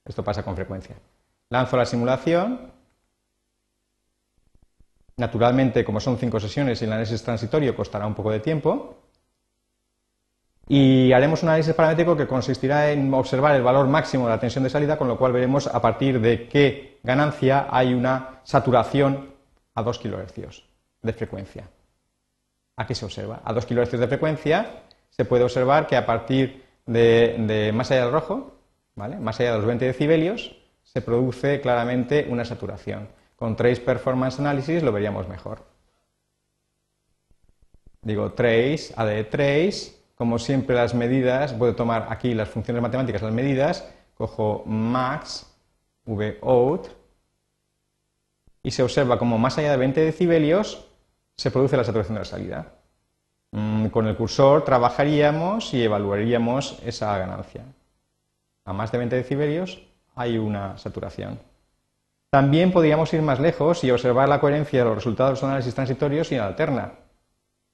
Esto 0.03 0.23
pasa 0.23 0.43
con 0.43 0.55
frecuencia. 0.55 0.95
Lanzo 1.49 1.77
la 1.77 1.85
simulación 1.85 2.73
Naturalmente, 5.17 5.85
como 5.85 5.99
son 5.99 6.17
cinco 6.17 6.39
sesiones 6.39 6.81
y 6.81 6.85
el 6.85 6.91
análisis 6.91 7.23
transitorio 7.23 7.75
costará 7.75 8.05
un 8.05 8.15
poco 8.15 8.31
de 8.31 8.41
tiempo. 8.41 8.97
Y 10.67 11.13
haremos 11.13 11.43
un 11.43 11.49
análisis 11.49 11.73
paramétrico 11.73 12.17
que 12.17 12.27
consistirá 12.27 12.91
en 12.91 13.13
observar 13.13 13.55
el 13.55 13.61
valor 13.61 13.87
máximo 13.87 14.25
de 14.25 14.31
la 14.31 14.39
tensión 14.39 14.63
de 14.63 14.69
salida, 14.69 14.97
con 14.97 15.07
lo 15.07 15.17
cual 15.17 15.31
veremos 15.31 15.67
a 15.67 15.81
partir 15.81 16.19
de 16.19 16.49
qué 16.49 16.99
ganancia 17.03 17.67
hay 17.69 17.93
una 17.93 18.41
saturación 18.43 19.35
a 19.75 19.83
2 19.83 19.99
kHz 19.99 20.63
de 21.01 21.13
frecuencia. 21.13 21.69
Aquí 22.77 22.93
se 22.93 23.05
observa. 23.05 23.41
A 23.43 23.53
2 23.53 23.65
kHz 23.65 23.91
de 23.91 24.07
frecuencia 24.07 24.83
se 25.09 25.25
puede 25.25 25.43
observar 25.43 25.87
que 25.87 25.95
a 25.95 26.05
partir 26.05 26.63
de, 26.85 27.71
más 27.73 27.91
allá 27.91 28.03
del 28.03 28.11
rojo, 28.11 28.59
¿vale? 28.95 29.17
más 29.17 29.39
allá 29.39 29.51
de 29.51 29.57
los 29.57 29.65
20 29.65 29.85
decibelios, 29.85 30.55
se 30.83 31.01
produce 31.01 31.61
claramente 31.61 32.27
una 32.29 32.45
saturación. 32.45 33.07
Con 33.35 33.55
Trace 33.55 33.81
Performance 33.81 34.39
Analysis 34.39 34.83
lo 34.83 34.91
veríamos 34.91 35.27
mejor. 35.27 35.63
Digo 38.01 38.33
trace, 38.33 38.93
add 38.95 39.25
trace, 39.29 39.93
como 40.15 40.37
siempre 40.37 40.75
las 40.75 40.93
medidas, 40.93 41.53
puedo 41.53 41.75
tomar 41.75 42.07
aquí 42.09 42.33
las 42.33 42.49
funciones 42.49 42.81
matemáticas, 42.81 43.21
las 43.21 43.33
medidas, 43.33 43.89
cojo 44.13 44.63
max, 44.65 45.51
vout, 46.05 46.87
y 48.61 48.71
se 48.71 48.83
observa 48.83 49.17
como 49.17 49.37
más 49.37 49.57
allá 49.57 49.71
de 49.71 49.77
20 49.77 50.01
decibelios 50.01 50.87
se 51.37 51.51
produce 51.51 51.77
la 51.77 51.83
saturación 51.83 52.15
de 52.15 52.21
la 52.21 52.25
salida. 52.25 52.65
Mm, 53.51 53.87
con 53.87 54.07
el 54.07 54.15
cursor 54.15 54.63
trabajaríamos 54.63 55.73
y 55.73 55.83
evaluaríamos 55.83 56.79
esa 56.85 57.17
ganancia. 57.17 57.63
A 58.65 58.73
más 58.73 58.91
de 58.91 58.97
20 58.97 59.15
decibelios 59.15 59.81
hay 60.15 60.37
una 60.37 60.77
saturación. 60.77 61.39
También 62.31 62.71
podríamos 62.71 63.13
ir 63.13 63.21
más 63.21 63.39
lejos 63.39 63.83
y 63.83 63.91
observar 63.91 64.27
la 64.27 64.41
coherencia 64.41 64.79
de 64.79 64.85
los 64.85 64.95
resultados 64.95 65.29
de 65.29 65.33
los 65.33 65.43
análisis 65.43 65.75
transitorios 65.75 66.31
y 66.31 66.35
en 66.35 66.41
alterna. 66.41 66.91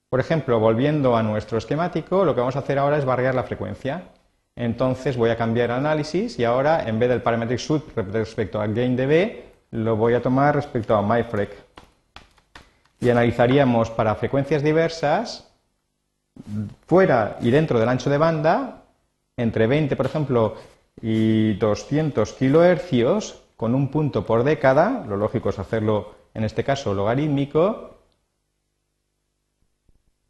Por 0.09 0.19
ejemplo, 0.19 0.59
volviendo 0.59 1.15
a 1.15 1.23
nuestro 1.23 1.57
esquemático, 1.57 2.25
lo 2.25 2.35
que 2.35 2.41
vamos 2.41 2.55
a 2.55 2.59
hacer 2.59 2.77
ahora 2.77 2.97
es 2.97 3.05
barrear 3.05 3.33
la 3.33 3.43
frecuencia. 3.43 4.03
Entonces 4.55 5.15
voy 5.15 5.29
a 5.29 5.37
cambiar 5.37 5.69
el 5.69 5.77
análisis 5.77 6.37
y 6.37 6.43
ahora 6.43 6.87
en 6.87 6.99
vez 6.99 7.09
del 7.09 7.21
parametric 7.21 7.59
suit 7.59 7.83
respecto 7.95 8.61
a 8.61 8.67
GainDB, 8.67 9.45
lo 9.71 9.95
voy 9.95 10.13
a 10.13 10.21
tomar 10.21 10.53
respecto 10.53 10.95
a 10.95 11.01
MyFrec. 11.01 11.55
Y 13.01 13.09
analizaríamos 13.09 13.89
para 13.89 14.15
frecuencias 14.15 14.63
diversas 14.63 15.51
fuera 16.85 17.37
y 17.41 17.51
dentro 17.51 17.79
del 17.79 17.89
ancho 17.89 18.09
de 18.09 18.17
banda, 18.17 18.83
entre 19.35 19.67
20, 19.67 19.95
por 19.95 20.05
ejemplo, 20.05 20.55
y 21.01 21.53
200 21.53 22.33
kilohercios, 22.33 23.41
con 23.57 23.75
un 23.75 23.89
punto 23.89 24.25
por 24.25 24.43
década, 24.43 25.03
lo 25.07 25.17
lógico 25.17 25.49
es 25.49 25.59
hacerlo 25.59 26.15
en 26.33 26.43
este 26.43 26.63
caso 26.63 26.93
logarítmico, 26.93 27.97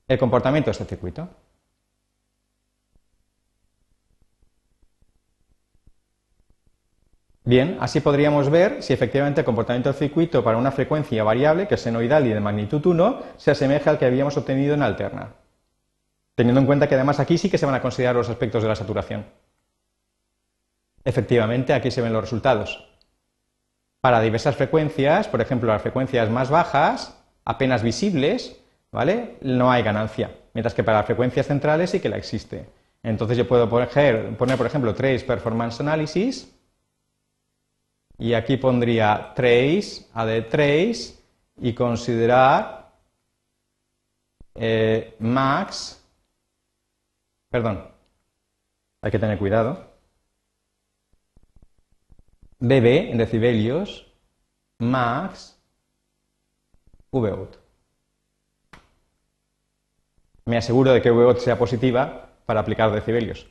el 0.08 0.18
comportamiento 0.18 0.68
de 0.68 0.72
este 0.72 0.86
circuito. 0.86 1.30
Bien, 7.44 7.78
así 7.82 8.02
podríamos 8.02 8.52
ver 8.52 8.84
si 8.84 8.94
efectivamente 8.94 9.42
el 9.42 9.46
comportamiento 9.46 9.90
del 9.90 9.98
circuito 9.98 10.44
para 10.44 10.58
una 10.58 10.72
frecuencia 10.72 11.24
variable, 11.24 11.68
que 11.68 11.76
es 11.76 11.82
senoidal 11.82 12.28
y 12.28 12.30
de 12.30 12.40
magnitud 12.40 12.86
1, 12.86 13.20
se 13.38 13.52
asemeja 13.52 13.90
al 13.90 13.98
que 13.98 14.06
habíamos 14.06 14.38
obtenido 14.38 14.76
en 14.76 14.84
alterna. 14.84 15.34
Teniendo 16.36 16.62
en 16.62 16.68
cuenta 16.68 16.88
que 16.88 16.96
además 16.96 17.20
aquí 17.20 17.40
sí 17.40 17.50
que 17.50 17.58
se 17.58 17.66
van 17.66 17.74
a 17.74 17.82
considerar 17.82 18.16
los 18.16 18.30
aspectos 18.30 18.62
de 18.62 18.70
la 18.70 18.76
saturación. 18.76 19.26
Efectivamente, 21.04 21.74
aquí 21.74 21.90
se 21.90 22.02
ven 22.02 22.14
los 22.14 22.22
resultados. 22.22 22.88
Para 24.02 24.22
diversas 24.22 24.56
frecuencias, 24.56 25.28
por 25.28 25.42
ejemplo, 25.42 25.72
las 25.72 25.82
frecuencias 25.82 26.30
más 26.30 26.52
bajas, 26.52 27.24
apenas 27.44 27.82
visibles, 27.82 28.62
¿vale? 28.92 29.38
No 29.42 29.72
hay 29.72 29.82
ganancia. 29.82 30.30
Mientras 30.54 30.76
que 30.76 30.84
para 30.84 31.00
las 31.00 31.08
frecuencias 31.08 31.48
centrales 31.48 31.90
sí 31.90 32.00
que 32.00 32.10
la 32.10 32.18
existe. 32.18 32.70
Entonces 33.02 33.36
yo 33.36 33.48
puedo 33.48 33.68
poner, 33.68 34.38
poner 34.38 34.58
por 34.58 34.68
ejemplo, 34.68 34.94
Trace 34.94 35.26
Performance 35.26 35.80
Analysis 35.80 36.56
y 38.22 38.36
aquí 38.36 38.56
pondría 38.58 39.34
trace, 39.34 40.06
add 40.14 40.48
trace 40.48 41.16
y 41.58 41.74
considerar 41.74 42.92
eh, 44.54 45.16
max, 45.18 46.06
perdón, 47.50 47.84
hay 49.02 49.10
que 49.10 49.18
tener 49.18 49.40
cuidado, 49.40 49.88
BB 52.60 53.10
en 53.10 53.18
decibelios, 53.18 54.06
max, 54.78 55.60
Vout. 57.10 57.58
Me 60.46 60.58
aseguro 60.58 60.92
de 60.92 61.02
que 61.02 61.10
Vout 61.10 61.40
sea 61.40 61.58
positiva 61.58 62.30
para 62.46 62.60
aplicar 62.60 62.92
decibelios. 62.92 63.48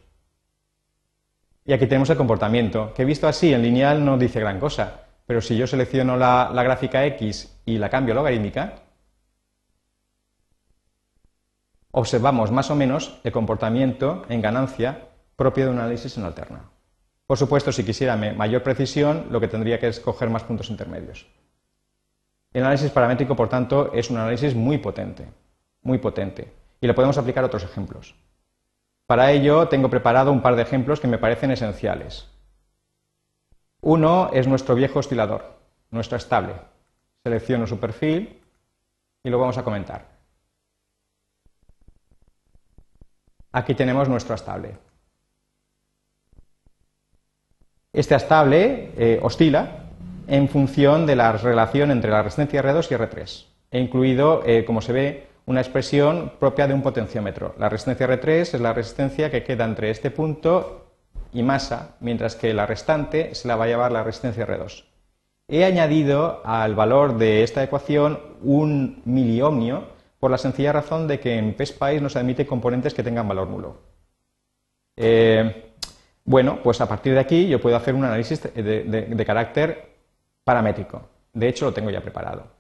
Y 1.71 1.73
aquí 1.73 1.87
tenemos 1.87 2.11
el 2.11 2.17
comportamiento, 2.17 2.93
que 2.95 3.05
visto 3.05 3.29
así 3.29 3.55
en 3.55 3.63
lineal 3.63 4.05
no 4.05 4.19
dice 4.19 4.41
gran 4.41 4.59
cosa, 4.59 5.03
pero 5.25 5.41
si 5.41 5.57
yo 5.57 5.69
selecciono 5.69 6.17
la, 6.17 6.51
gráfica 6.65 7.07
X 7.07 7.61
y 7.65 7.79
la 7.79 7.89
cambio 7.89 8.13
a 8.13 8.17
logarítmica, 8.17 8.75
observamos 11.93 12.51
más 12.51 12.73
o 12.73 12.75
menos 12.75 13.21
el 13.23 13.31
comportamiento 13.31 14.25
en 14.29 14.43
ganancia 14.43 15.11
propio 15.37 15.67
de 15.67 15.71
un 15.71 15.79
análisis 15.79 16.19
en 16.19 16.25
alterna. 16.25 16.65
Por 17.29 17.39
supuesto, 17.39 17.71
si 17.71 17.85
quisiera 17.85 18.17
mayor 18.17 18.65
precisión, 18.65 19.29
lo 19.31 19.39
que 19.39 19.47
tendría 19.47 19.79
que 19.79 19.87
es 19.87 20.01
coger 20.01 20.29
más 20.29 20.43
puntos 20.43 20.71
intermedios. 20.71 21.29
El 22.53 22.63
análisis 22.63 22.91
paramétrico, 22.91 23.37
por 23.37 23.49
tanto, 23.49 23.93
es 23.95 24.11
un 24.11 24.17
análisis 24.17 24.57
muy 24.57 24.79
potente, 24.79 25.29
muy 25.83 25.99
potente, 25.99 26.53
y 26.81 26.89
le 26.89 26.95
podemos 26.95 27.17
aplicar 27.17 27.45
otros 27.45 27.63
ejemplos. 27.63 28.17
Para 29.11 29.33
ello 29.33 29.67
tengo 29.67 29.91
preparado 29.91 30.31
un 30.31 30.41
par 30.41 30.55
de 30.55 30.63
ejemplos 30.63 31.01
que 31.01 31.09
me 31.09 31.19
parecen 31.19 31.51
esenciales. 31.51 32.29
Uno 33.81 34.31
es 34.33 34.47
nuestro 34.47 34.77
viejo 34.77 35.01
oscilador, 35.01 35.59
nuestro 35.91 36.17
estable. 36.17 36.55
Selecciono 37.25 37.67
su 37.67 37.81
perfil 37.81 38.41
y 39.25 39.31
lo 39.31 39.41
vamos 39.41 39.59
a 39.59 39.65
comentar. 39.65 40.07
Aquí 43.51 43.75
tenemos 43.75 44.09
nuestro 44.09 44.37
estable. 44.37 44.79
Este 47.93 48.15
estable 48.15 48.93
eh, 48.97 49.19
oscila 49.21 49.87
en 50.29 50.49
función 50.49 51.05
de 51.05 51.17
la 51.17 51.33
relación 51.33 51.91
entre 51.91 52.13
la 52.13 52.23
resistencia 52.23 52.63
R2 52.63 52.93
y 52.93 52.95
R3. 52.95 53.47
He 53.73 53.81
incluido, 53.81 54.45
eh, 54.47 54.65
como 54.65 54.81
se 54.81 54.93
ve, 54.93 55.30
una 55.47 55.61
expresión 55.61 56.33
propia 56.39 56.67
de 56.67 56.75
un 56.75 56.83
potenciómetro. 56.83 57.55
La 57.59 57.69
resistencia 57.69 58.09
R3 58.09 58.29
es 58.29 58.61
la 58.61 58.73
resistencia 58.73 59.31
que 59.31 59.43
queda 59.43 59.65
entre 59.65 59.91
este 59.91 60.11
punto 60.11 60.87
y 61.33 61.43
masa, 61.43 61.97
mientras 62.01 62.37
que 62.37 62.55
la 62.55 62.67
restante 62.67 63.35
se 63.35 63.49
la 63.49 63.57
va 63.57 63.65
a 63.65 63.69
llevar 63.69 63.93
la 63.93 64.03
resistencia 64.03 64.47
R2. 64.47 64.85
He 65.49 65.65
añadido 65.65 66.43
al 66.45 66.75
valor 66.75 67.19
de 67.19 67.43
esta 67.43 67.63
ecuación 67.63 68.21
un 68.43 69.03
miliohmio 69.05 69.89
por 70.21 70.31
la 70.31 70.39
sencilla 70.39 70.73
razón 70.73 71.09
de 71.09 71.19
que 71.19 71.37
en 71.37 71.55
PSPICE 71.55 72.01
no 72.01 72.09
se 72.09 72.19
admite 72.19 72.47
componentes 72.47 72.95
que 72.95 73.03
tengan 73.03 73.27
valor 73.27 73.49
nulo. 73.49 73.79
Eh, 74.97 75.75
bueno, 76.25 76.61
pues 76.63 76.81
a 76.81 76.89
partir 76.89 77.15
de 77.15 77.21
aquí 77.21 77.49
yo 77.49 77.61
puedo 77.61 77.77
hacer 77.77 77.95
un 77.95 78.05
análisis 78.05 78.43
de 78.55 79.25
carácter 79.27 79.97
paramétrico. 80.45 81.09
De 81.33 81.49
hecho, 81.49 81.67
lo 81.67 81.73
tengo 81.73 81.91
ya 81.91 82.01
preparado. 82.01 82.60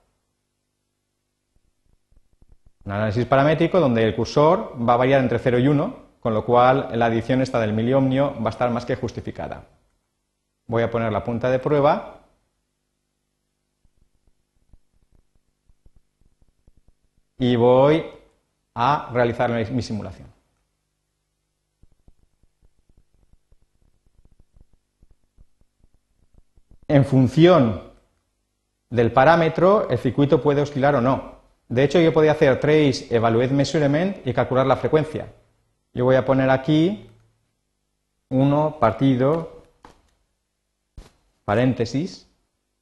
Un 2.85 2.93
análisis 2.93 3.27
paramétrico 3.27 3.79
donde 3.79 4.05
el 4.05 4.14
cursor 4.16 4.75
va 4.88 4.95
a 4.95 4.97
variar 4.97 5.21
entre 5.21 5.38
0 5.38 5.59
y 5.59 5.69
1, 5.69 5.97
con 6.21 6.35
lo 6.35 6.45
cual 6.45 6.90
la 6.95 7.07
adición 7.07 7.43
esta 7.43 7.61
del 7.61 7.73
miliomnio 7.73 8.35
va 8.43 8.47
a 8.47 8.51
estar 8.51 8.71
más 8.71 8.85
que 8.87 8.97
justificada. 8.97 9.64
Voy 10.66 10.83
a 10.83 10.90
poner 10.90 11.12
la 11.12 11.25
punta 11.25 11.51
de 11.51 11.59
prueba 11.59 12.21
y 17.38 17.57
voy 17.57 18.05
a 18.75 19.11
realizar 19.12 19.51
mi 19.51 19.83
simulación. 19.83 20.29
En 26.90 27.05
función 27.05 27.83
del 28.90 29.12
parámetro, 29.12 29.88
el 29.90 29.99
circuito 29.99 30.43
puede 30.43 30.61
oscilar 30.61 30.97
o 30.97 31.01
no. 31.01 31.39
De 31.70 31.85
hecho, 31.85 32.00
yo 32.00 32.12
podía 32.12 32.33
hacer 32.33 32.59
trace 32.59 33.06
evaluate 33.14 33.54
measurement 33.54 34.26
y 34.26 34.33
calcular 34.35 34.66
la 34.66 34.76
frecuencia. 34.76 35.33
Yo 35.94 36.04
voy 36.04 36.16
a 36.16 36.24
poner 36.24 36.50
aquí 36.50 37.09
1 38.28 38.78
partido 38.80 39.62
paréntesis 41.44 42.26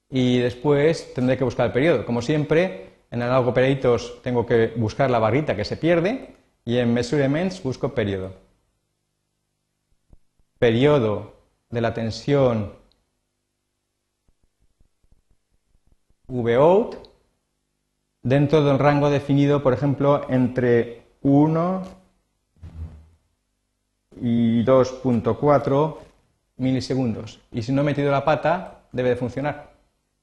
y 0.09 0.39
después 0.39 1.13
tendré 1.13 1.37
que 1.37 1.45
buscar 1.45 1.67
el 1.67 1.73
periodo. 1.73 2.07
Como 2.07 2.23
siempre, 2.23 2.91
en 3.11 3.21
el 3.21 3.31
algo 3.31 3.51
operators 3.51 4.23
tengo 4.23 4.47
que 4.47 4.69
buscar 4.77 5.11
la 5.11 5.19
barrita 5.19 5.55
que 5.55 5.67
se 5.67 5.77
pierde 5.77 6.35
y 6.65 6.79
en 6.79 6.95
measurements 6.95 7.63
busco 7.63 7.95
periodo. 7.95 8.33
Periodo 10.59 11.35
de 11.69 11.81
la 11.83 11.93
tensión 11.93 12.73
Vout 16.27 17.08
dentro 18.23 18.65
del 18.65 18.79
rango 18.79 19.11
definido, 19.11 19.63
por 19.63 19.73
ejemplo, 19.73 20.27
entre 20.29 21.03
1 21.23 21.83
y 24.21 24.65
2.4 24.65 25.97
milisegundos. 26.57 27.41
Y 27.53 27.63
si 27.63 27.73
no 27.73 27.83
he 27.83 27.85
metido 27.85 28.11
la 28.11 28.25
pata, 28.25 28.81
debe 28.93 29.11
de 29.11 29.17
funcionar. 29.17 29.73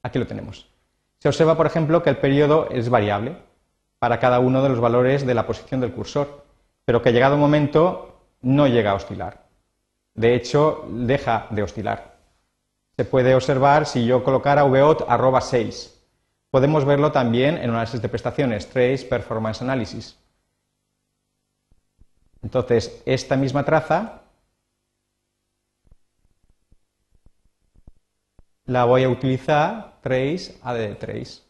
Aquí 0.02 0.18
lo 0.18 0.26
tenemos. 0.26 0.68
Se 1.18 1.28
observa, 1.28 1.56
por 1.56 1.66
ejemplo, 1.66 2.02
que 2.02 2.10
el 2.10 2.18
periodo 2.18 2.68
es 2.70 2.88
variable 2.88 3.36
para 3.98 4.20
cada 4.20 4.38
uno 4.38 4.62
de 4.62 4.68
los 4.68 4.80
valores 4.80 5.26
de 5.26 5.34
la 5.34 5.46
posición 5.46 5.80
del 5.80 5.92
cursor, 5.92 6.44
pero 6.84 7.02
que 7.02 7.12
llegado 7.12 7.34
un 7.34 7.40
momento 7.40 8.20
no 8.42 8.66
llega 8.66 8.92
a 8.92 8.94
oscilar. 8.94 9.46
De 10.14 10.34
hecho, 10.34 10.86
deja 10.90 11.46
de 11.50 11.62
oscilar. 11.62 12.16
Se 12.96 13.04
puede 13.04 13.34
observar 13.34 13.86
si 13.86 14.06
yo 14.06 14.22
colocara 14.22 14.62
VOT 14.62 15.04
arroba 15.08 15.40
6 15.40 15.95
Podemos 16.56 16.86
verlo 16.86 17.12
también 17.12 17.58
en 17.58 17.68
análisis 17.68 18.00
de 18.00 18.08
prestaciones, 18.08 18.66
Trace 18.66 19.04
Performance 19.04 19.60
Analysis. 19.60 20.16
Entonces, 22.42 23.02
esta 23.04 23.36
misma 23.36 23.62
traza 23.62 24.22
la 28.64 28.86
voy 28.86 29.04
a 29.04 29.10
utilizar 29.10 30.00
trace 30.00 30.56
add 30.62 30.96
trace. 30.96 31.42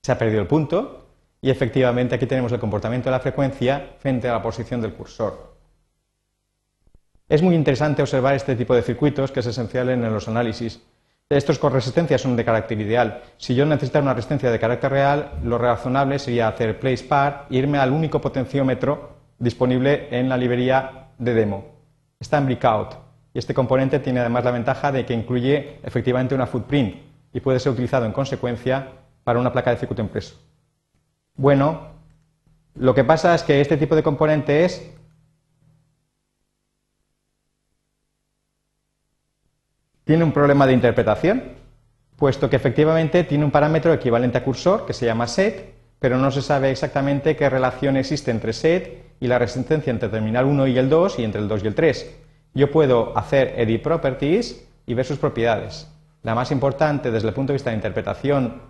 Se 0.00 0.10
ha 0.10 0.16
perdido 0.16 0.40
el 0.40 0.48
punto 0.48 1.06
y 1.42 1.50
efectivamente 1.50 2.14
aquí 2.14 2.24
tenemos 2.26 2.50
el 2.52 2.60
comportamiento 2.60 3.10
de 3.10 3.10
la 3.10 3.20
frecuencia 3.20 3.96
frente 3.98 4.26
a 4.26 4.32
la 4.32 4.42
posición 4.42 4.80
del 4.80 4.94
cursor. 4.94 5.49
Es 7.30 7.42
muy 7.42 7.54
interesante 7.54 8.02
observar 8.02 8.34
este 8.34 8.56
tipo 8.56 8.74
de 8.74 8.82
circuitos 8.82 9.30
que 9.30 9.38
es 9.38 9.46
esencial 9.46 9.88
en 9.88 10.02
los 10.02 10.26
análisis. 10.26 10.82
Estos 11.28 11.60
con 11.60 11.72
resistencia 11.72 12.18
son 12.18 12.34
de 12.34 12.44
carácter 12.44 12.80
ideal. 12.80 13.22
Si 13.36 13.54
yo 13.54 13.64
necesitara 13.64 14.02
una 14.02 14.14
resistencia 14.14 14.50
de 14.50 14.58
carácter 14.58 14.90
real, 14.90 15.30
lo 15.44 15.56
razonable 15.56 16.18
sería 16.18 16.48
hacer 16.48 16.80
place 16.80 17.04
par 17.04 17.46
e 17.48 17.58
irme 17.58 17.78
al 17.78 17.92
único 17.92 18.20
potenciómetro 18.20 19.10
disponible 19.38 20.08
en 20.10 20.28
la 20.28 20.36
librería 20.36 21.10
de 21.18 21.32
demo. 21.32 21.66
Está 22.18 22.38
en 22.38 22.46
Breakout 22.46 22.96
y 23.32 23.38
este 23.38 23.54
componente 23.54 24.00
tiene 24.00 24.18
además 24.18 24.44
la 24.44 24.50
ventaja 24.50 24.90
de 24.90 25.06
que 25.06 25.14
incluye 25.14 25.78
efectivamente 25.84 26.34
una 26.34 26.48
footprint. 26.48 26.96
y 27.32 27.38
puede 27.38 27.60
ser 27.60 27.70
utilizado 27.70 28.06
en 28.06 28.12
consecuencia 28.12 28.88
para 29.22 29.38
una 29.38 29.52
placa 29.52 29.70
de 29.70 29.76
circuito 29.76 30.02
impreso. 30.02 30.34
Bueno, 31.36 31.90
lo 32.74 32.92
que 32.92 33.04
pasa 33.04 33.36
es 33.36 33.44
que 33.44 33.60
este 33.60 33.76
tipo 33.76 33.94
de 33.94 34.02
componentes 34.02 34.92
tiene 40.10 40.24
un 40.24 40.32
problema 40.32 40.66
de 40.66 40.72
interpretación, 40.72 41.40
puesto 42.16 42.50
que 42.50 42.56
efectivamente 42.56 43.22
tiene 43.22 43.44
un 43.44 43.52
parámetro 43.52 43.92
equivalente 43.92 44.38
a 44.38 44.42
cursor 44.42 44.84
que 44.84 44.92
se 44.92 45.06
llama 45.06 45.28
set, 45.28 45.72
pero 46.00 46.18
no 46.18 46.32
se 46.32 46.42
sabe 46.42 46.72
exactamente 46.72 47.36
qué 47.36 47.48
relación 47.48 47.96
existe 47.96 48.32
entre 48.32 48.52
set 48.52 49.14
y 49.20 49.28
la 49.28 49.38
resistencia 49.38 49.92
entre 49.92 50.08
terminal 50.08 50.46
1 50.46 50.66
y 50.66 50.78
el 50.78 50.88
2 50.88 51.20
y 51.20 51.22
entre 51.22 51.40
el 51.40 51.46
2 51.46 51.62
y 51.62 51.66
el 51.68 51.76
3. 51.76 52.16
Yo 52.54 52.72
puedo 52.72 53.16
hacer 53.16 53.54
edit 53.56 53.84
properties 53.84 54.66
y 54.84 54.94
ver 54.94 55.06
sus 55.06 55.18
propiedades. 55.18 55.86
La 56.24 56.34
más 56.34 56.50
importante 56.50 57.12
desde 57.12 57.28
el 57.28 57.34
punto 57.34 57.52
de 57.52 57.58
vista 57.58 57.70
de 57.70 57.76
interpretación 57.76 58.62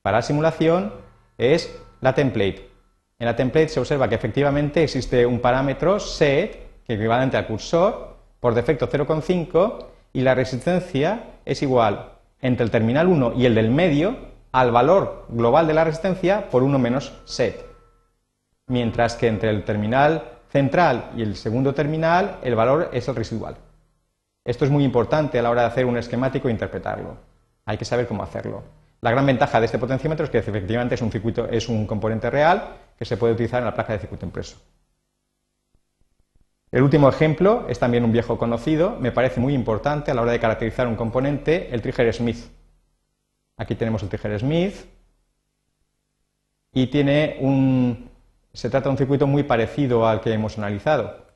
para 0.00 0.16
la 0.16 0.22
simulación 0.22 0.94
es 1.36 1.70
la 2.00 2.14
template. 2.14 2.66
En 3.18 3.26
la 3.26 3.36
template 3.36 3.68
se 3.68 3.80
observa 3.80 4.08
que 4.08 4.14
efectivamente 4.14 4.84
existe 4.84 5.26
un 5.26 5.40
parámetro 5.40 6.00
set 6.00 6.82
que 6.86 6.94
equivalente 6.94 7.36
al 7.36 7.46
cursor, 7.46 8.16
por 8.40 8.54
defecto 8.54 8.88
0,5 8.88 9.97
y 10.12 10.22
la 10.22 10.34
resistencia 10.34 11.24
es 11.44 11.62
igual 11.62 12.12
entre 12.40 12.64
el 12.64 12.70
terminal 12.70 13.08
1 13.08 13.34
y 13.36 13.46
el 13.46 13.54
del 13.54 13.70
medio 13.70 14.16
al 14.52 14.70
valor 14.70 15.26
global 15.28 15.66
de 15.66 15.74
la 15.74 15.84
resistencia 15.84 16.48
por 16.50 16.62
1 16.62 16.78
menos 16.78 17.12
set. 17.24 17.66
Mientras 18.66 19.16
que 19.16 19.28
entre 19.28 19.50
el 19.50 19.64
terminal 19.64 20.38
central 20.50 21.10
y 21.16 21.22
el 21.22 21.36
segundo 21.36 21.74
terminal 21.74 22.38
el 22.42 22.54
valor 22.54 22.90
es 22.92 23.08
el 23.08 23.16
residual. 23.16 23.56
Esto 24.44 24.64
es 24.64 24.70
muy 24.70 24.84
importante 24.84 25.38
a 25.38 25.42
la 25.42 25.50
hora 25.50 25.62
de 25.62 25.68
hacer 25.68 25.84
un 25.84 25.98
esquemático 25.98 26.48
e 26.48 26.52
interpretarlo. 26.52 27.16
Hay 27.66 27.76
que 27.76 27.84
saber 27.84 28.06
cómo 28.06 28.22
hacerlo. 28.22 28.62
La 29.00 29.10
gran 29.10 29.26
ventaja 29.26 29.60
de 29.60 29.66
este 29.66 29.78
potenciómetro 29.78 30.24
es 30.24 30.30
que 30.30 30.38
efectivamente 30.38 30.94
es 30.94 31.02
un, 31.02 31.12
circuito, 31.12 31.48
es 31.48 31.68
un 31.68 31.86
componente 31.86 32.30
real 32.30 32.76
que 32.98 33.04
se 33.04 33.16
puede 33.16 33.34
utilizar 33.34 33.60
en 33.60 33.66
la 33.66 33.74
placa 33.74 33.92
de 33.92 34.00
circuito 34.00 34.26
impreso. 34.26 34.56
El 36.70 36.82
último 36.82 37.08
ejemplo 37.08 37.66
es 37.68 37.78
también 37.78 38.04
un 38.04 38.12
viejo 38.12 38.36
conocido, 38.36 38.96
me 39.00 39.10
parece 39.10 39.40
muy 39.40 39.54
importante 39.54 40.10
a 40.10 40.14
la 40.14 40.22
hora 40.22 40.32
de 40.32 40.40
caracterizar 40.40 40.86
un 40.86 40.96
componente, 40.96 41.72
el 41.74 41.80
trigger 41.80 42.12
Smith. 42.12 42.50
Aquí 43.56 43.74
tenemos 43.74 44.02
el 44.02 44.10
trigger 44.10 44.38
Smith 44.38 44.74
y 46.72 46.88
tiene 46.88 47.38
un, 47.40 48.10
se 48.52 48.68
trata 48.68 48.84
de 48.84 48.90
un 48.90 48.98
circuito 48.98 49.26
muy 49.26 49.44
parecido 49.44 50.06
al 50.06 50.20
que 50.20 50.32
hemos 50.32 50.58
analizado. 50.58 51.26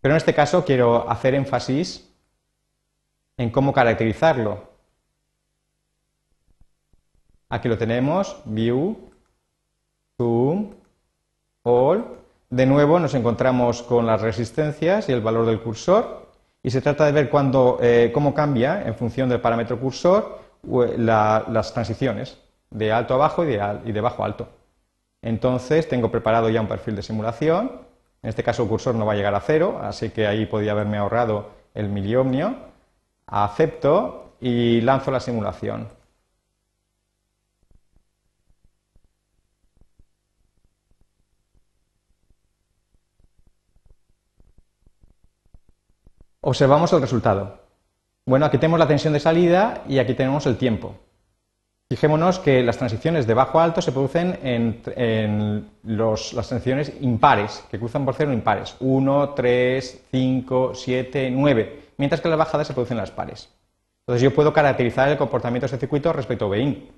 Pero 0.00 0.14
en 0.14 0.16
este 0.16 0.34
caso 0.34 0.64
quiero 0.64 1.10
hacer 1.10 1.34
énfasis 1.34 2.10
en 3.36 3.50
cómo 3.50 3.72
caracterizarlo. 3.74 4.70
Aquí 7.50 7.68
lo 7.68 7.76
tenemos, 7.76 8.40
view, 8.46 9.10
zoom, 10.16 10.74
all. 11.66 12.04
De 12.48 12.64
nuevo 12.64 12.98
nos 13.00 13.14
encontramos 13.14 13.82
con 13.82 14.06
las 14.06 14.20
resistencias 14.20 15.08
y 15.08 15.12
el 15.12 15.20
valor 15.20 15.46
del 15.46 15.60
cursor 15.60 16.26
y 16.62 16.70
se 16.70 16.80
trata 16.80 17.04
de 17.06 17.12
ver 17.12 17.30
eh, 17.80 18.10
cómo 18.14 18.34
cambia 18.34 18.86
en 18.86 18.94
función 18.94 19.28
del 19.28 19.40
parámetro 19.40 19.78
cursor 19.78 20.38
las 20.96 21.72
transiciones 21.72 22.38
de 22.70 22.92
alto 22.92 23.14
a 23.14 23.18
bajo 23.18 23.44
y 23.44 23.48
de, 23.48 23.80
y 23.84 23.92
de 23.92 24.00
bajo 24.00 24.22
a 24.22 24.26
alto. 24.26 24.48
Entonces 25.22 25.88
tengo 25.88 26.10
preparado 26.10 26.48
ya 26.50 26.60
un 26.60 26.68
perfil 26.68 26.96
de 26.96 27.02
simulación. 27.02 27.72
En 28.22 28.28
este 28.28 28.42
caso 28.42 28.62
el 28.62 28.68
cursor 28.68 28.94
no 28.94 29.06
va 29.06 29.12
a 29.12 29.16
llegar 29.16 29.34
a 29.34 29.40
cero, 29.40 29.80
así 29.82 30.10
que 30.10 30.26
ahí 30.26 30.46
podía 30.46 30.72
haberme 30.72 30.98
ahorrado 30.98 31.50
el 31.74 31.88
miliomnio. 31.88 32.54
Acepto 33.26 34.32
y 34.40 34.80
lanzo 34.82 35.10
la 35.10 35.20
simulación. 35.20 35.88
Observamos 46.48 46.92
el 46.92 47.00
resultado. 47.00 47.58
Bueno, 48.24 48.46
aquí 48.46 48.56
tenemos 48.58 48.78
la 48.78 48.86
tensión 48.86 49.12
de 49.12 49.18
salida 49.18 49.82
y 49.88 49.98
aquí 49.98 50.14
tenemos 50.14 50.46
el 50.46 50.56
tiempo. 50.56 50.94
Fijémonos 51.90 52.38
que 52.38 52.62
las 52.62 52.78
transiciones 52.78 53.26
de 53.26 53.34
bajo 53.34 53.58
a 53.58 53.64
alto 53.64 53.82
se 53.82 53.90
producen 53.90 54.38
en, 54.44 55.68
las 55.82 56.30
transiciones 56.30 56.92
impares, 57.00 57.64
que 57.68 57.80
cruzan 57.80 58.04
por 58.04 58.14
cero 58.14 58.32
impares. 58.32 58.76
1, 58.78 59.30
3, 59.30 60.04
5, 60.12 60.72
7, 60.72 61.30
9. 61.32 61.80
Mientras 61.96 62.20
que 62.20 62.28
las 62.28 62.38
bajadas 62.38 62.68
se 62.68 62.74
producen 62.74 62.96
en 62.96 63.00
las 63.00 63.10
pares. 63.10 63.48
Entonces 64.06 64.22
yo 64.22 64.32
puedo 64.32 64.52
caracterizar 64.52 65.08
el 65.08 65.18
comportamiento 65.18 65.64
de 65.64 65.74
este 65.74 65.80
circuito 65.80 66.12
respecto 66.12 66.44
a 66.44 66.50
VIN. 66.50 66.92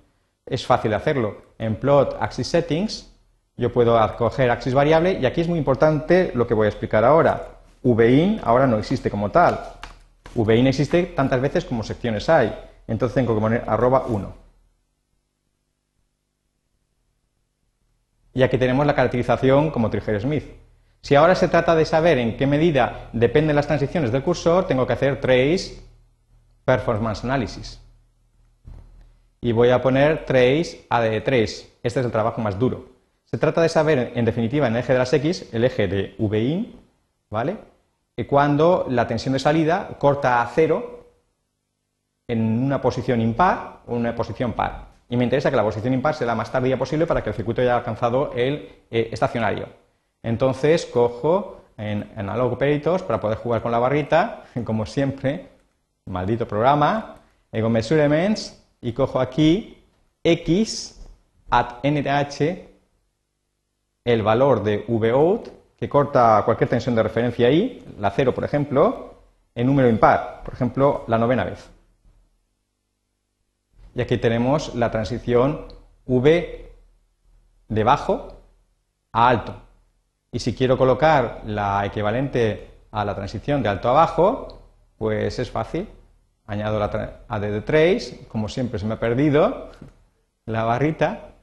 Es 0.45 0.67
fácil 0.67 0.93
hacerlo. 0.93 1.39
En 1.57 1.77
plot 1.77 2.19
axis 2.21 2.49
settings 2.49 3.11
yo 3.57 3.73
puedo 3.73 3.99
coger 4.19 4.51
axis 4.51 4.75
variable 4.75 5.19
y 5.19 5.25
aquí 5.25 5.41
es 5.41 5.49
muy 5.49 5.59
importante 5.59 6.33
lo 6.35 6.47
que 6.47 6.53
voy 6.53 6.67
a 6.67 6.69
explicar 6.69 7.03
ahora. 7.03 7.58
VIN 7.83 8.41
ahora 8.43 8.67
no 8.67 8.79
existe 8.79 9.11
como 9.11 9.31
tal. 9.31 9.61
VIN 10.35 10.67
existe 10.67 11.05
tantas 11.05 11.41
veces 11.41 11.65
como 11.65 11.83
secciones 11.83 12.29
hay. 12.29 12.55
Entonces 12.87 13.15
tengo 13.15 13.35
que 13.35 13.41
poner 13.41 13.65
arroba 13.67 14.07
1. 14.07 14.49
Y 18.35 18.43
aquí 18.43 18.57
tenemos 18.57 18.87
la 18.87 18.95
caracterización 18.95 19.71
como 19.71 19.91
Trigger 19.91 20.21
Smith. 20.21 20.45
Si 21.01 21.15
ahora 21.15 21.35
se 21.35 21.49
trata 21.49 21.75
de 21.75 21.85
saber 21.85 22.19
en 22.19 22.37
qué 22.37 22.47
medida 22.47 23.11
dependen 23.13 23.57
las 23.57 23.67
transiciones 23.67 24.13
del 24.13 24.23
cursor, 24.23 24.67
tengo 24.67 24.87
que 24.87 24.93
hacer 24.93 25.21
trace 25.21 25.81
performance 26.65 27.25
analysis. 27.25 27.81
Y 29.41 29.53
voy 29.53 29.71
a 29.71 29.81
poner 29.81 30.25
trace 30.25 30.87
AD3. 30.89 31.67
Este 31.83 32.01
es 32.01 32.07
el 32.07 32.13
trabajo 32.13 32.41
más 32.41 32.59
duro. 32.59 32.89
Se 33.25 33.39
trata 33.39 33.61
de 33.61 33.69
saber, 33.69 34.13
en 34.15 34.25
definitiva, 34.25 34.67
en 34.67 34.75
el 34.75 34.81
eje 34.81 34.93
de 34.93 34.99
las 34.99 35.13
X, 35.13 35.49
el 35.53 35.65
eje 35.65 35.87
de 35.87 36.15
VIN, 36.19 36.77
¿vale? 37.31 37.57
cuando 38.27 38.87
la 38.89 39.07
tensión 39.07 39.33
de 39.33 39.39
salida 39.39 39.91
corta 39.99 40.43
a 40.43 40.47
cero 40.49 41.07
en 42.27 42.65
una 42.65 42.81
posición 42.81 43.21
impar 43.21 43.81
o 43.87 43.95
una 43.95 44.15
posición 44.15 44.53
par. 44.55 44.89
Y 45.09 45.17
me 45.17 45.25
interesa 45.25 45.51
que 45.51 45.57
la 45.57 45.63
posición 45.63 45.95
impar 45.95 46.15
sea 46.15 46.27
la 46.27 46.35
más 46.35 46.51
tardía 46.51 46.77
posible 46.77 47.07
para 47.07 47.23
que 47.23 47.31
el 47.31 47.37
circuito 47.37 47.63
haya 47.63 47.77
alcanzado 47.77 48.33
el 48.35 48.69
eh, 48.91 49.09
estacionario. 49.13 49.69
Entonces 50.23 50.85
cojo 50.87 51.63
en 51.77 52.11
Analog 52.17 52.55
Operators 52.55 53.03
para 53.05 53.21
poder 53.21 53.39
jugar 53.39 53.63
con 53.63 53.73
la 53.73 53.79
barrita, 53.79 54.45
como 54.65 54.85
siempre, 54.85 55.49
maldito 56.07 56.47
programa, 56.47 57.17
hago 57.53 57.69
measurements 57.71 58.63
y 58.81 58.93
cojo 58.93 59.21
aquí 59.21 59.79
x 60.25 61.07
at 61.51 61.77
NTH 61.83 62.69
el 64.05 64.23
valor 64.23 64.63
de 64.63 64.85
vout 64.87 65.58
que 65.79 65.89
corta 65.89 66.43
cualquier 66.45 66.69
tensión 66.69 66.95
de 66.95 67.03
referencia 67.05 67.47
ahí, 67.47 67.85
la 67.99 68.11
cero, 68.11 68.35
por 68.35 68.45
ejemplo, 68.45 69.15
en 69.55 69.67
número 69.67 69.89
impar, 69.89 70.43
por 70.45 70.55
ejemplo, 70.55 71.05
la 71.07 71.19
novena 71.19 71.45
vez. 71.45 71.71
Y 73.95 74.01
aquí 74.01 74.19
tenemos 74.19 74.75
la 74.75 74.91
transición 74.91 75.67
V 76.07 76.73
de 77.69 77.85
bajo 77.85 78.37
a 79.13 79.29
alto. 79.29 79.55
Y 80.33 80.41
si 80.41 80.55
quiero 80.55 80.77
colocar 80.77 81.43
la 81.47 81.85
equivalente 81.87 82.71
a 82.91 83.05
la 83.05 83.15
transición 83.15 83.63
de 83.63 83.69
alto 83.69 83.89
a 83.89 83.93
bajo, 83.93 84.61
pues 84.99 85.39
es 85.39 85.51
fácil. 85.51 85.89
Añado 86.47 86.79
la 86.79 87.23
AD 87.29 87.41
de 87.41 87.61
trace, 87.61 88.27
como 88.29 88.49
siempre 88.49 88.79
se 88.79 88.87
me 88.87 88.95
ha 88.95 89.01
perdido 89.01 89.71
la 90.47 90.65
barrita, 90.65 91.35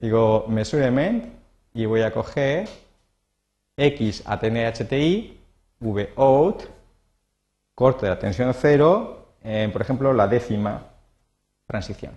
digo 0.00 0.46
measurement 0.48 1.26
y 1.72 1.86
voy 1.86 2.02
a 2.02 2.12
coger 2.12 2.68
X 3.82 4.22
a 4.26 4.38
TNHTI, 4.38 5.40
V 5.80 6.12
out, 6.16 6.62
corte 7.74 8.06
de 8.06 8.10
la 8.10 8.18
tensión 8.18 8.54
cero, 8.54 9.34
por 9.72 9.82
ejemplo, 9.82 10.12
la 10.12 10.28
décima 10.28 10.86
transición. 11.66 12.12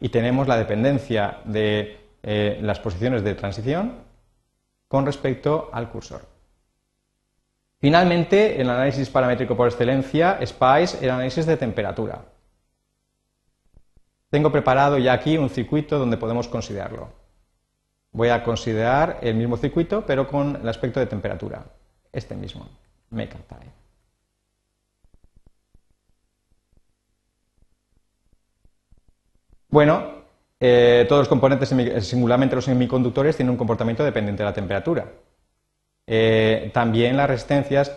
Y 0.00 0.08
tenemos 0.08 0.48
la 0.48 0.56
dependencia 0.56 1.38
de 1.44 2.00
eh, 2.22 2.58
las 2.62 2.80
posiciones 2.80 3.22
de 3.22 3.34
transición 3.34 3.98
con 4.88 5.04
respecto 5.04 5.68
al 5.72 5.90
cursor. 5.90 6.22
Finalmente, 7.78 8.60
el 8.60 8.70
análisis 8.70 9.10
paramétrico 9.10 9.56
por 9.56 9.68
excelencia, 9.68 10.38
SPICE, 10.44 11.04
el 11.04 11.10
análisis 11.10 11.46
de 11.46 11.56
temperatura. 11.56 12.22
Tengo 14.30 14.50
preparado 14.50 14.98
ya 14.98 15.12
aquí 15.12 15.36
un 15.36 15.50
circuito 15.50 15.98
donde 15.98 16.16
podemos 16.16 16.48
considerarlo 16.48 17.21
voy 18.12 18.28
a 18.28 18.44
considerar 18.44 19.18
el 19.22 19.34
mismo 19.34 19.56
circuito, 19.56 20.04
pero 20.06 20.28
con 20.28 20.56
el 20.56 20.68
aspecto 20.68 21.00
de 21.00 21.06
temperatura. 21.06 21.64
Este 22.12 22.34
mismo, 22.36 22.68
make 23.10 23.34
time. 23.48 23.72
Bueno, 29.68 30.22
eh, 30.60 31.06
todos 31.08 31.22
los 31.22 31.28
componentes, 31.28 31.74
singularmente 32.06 32.54
los 32.54 32.66
semiconductores, 32.66 33.36
tienen 33.36 33.52
un 33.52 33.56
comportamiento 33.56 34.04
dependiente 34.04 34.42
de 34.42 34.48
la 34.48 34.54
temperatura. 34.54 35.06
Eh, 36.06 36.70
también 36.74 37.16
las 37.16 37.28
resistencias 37.28 37.90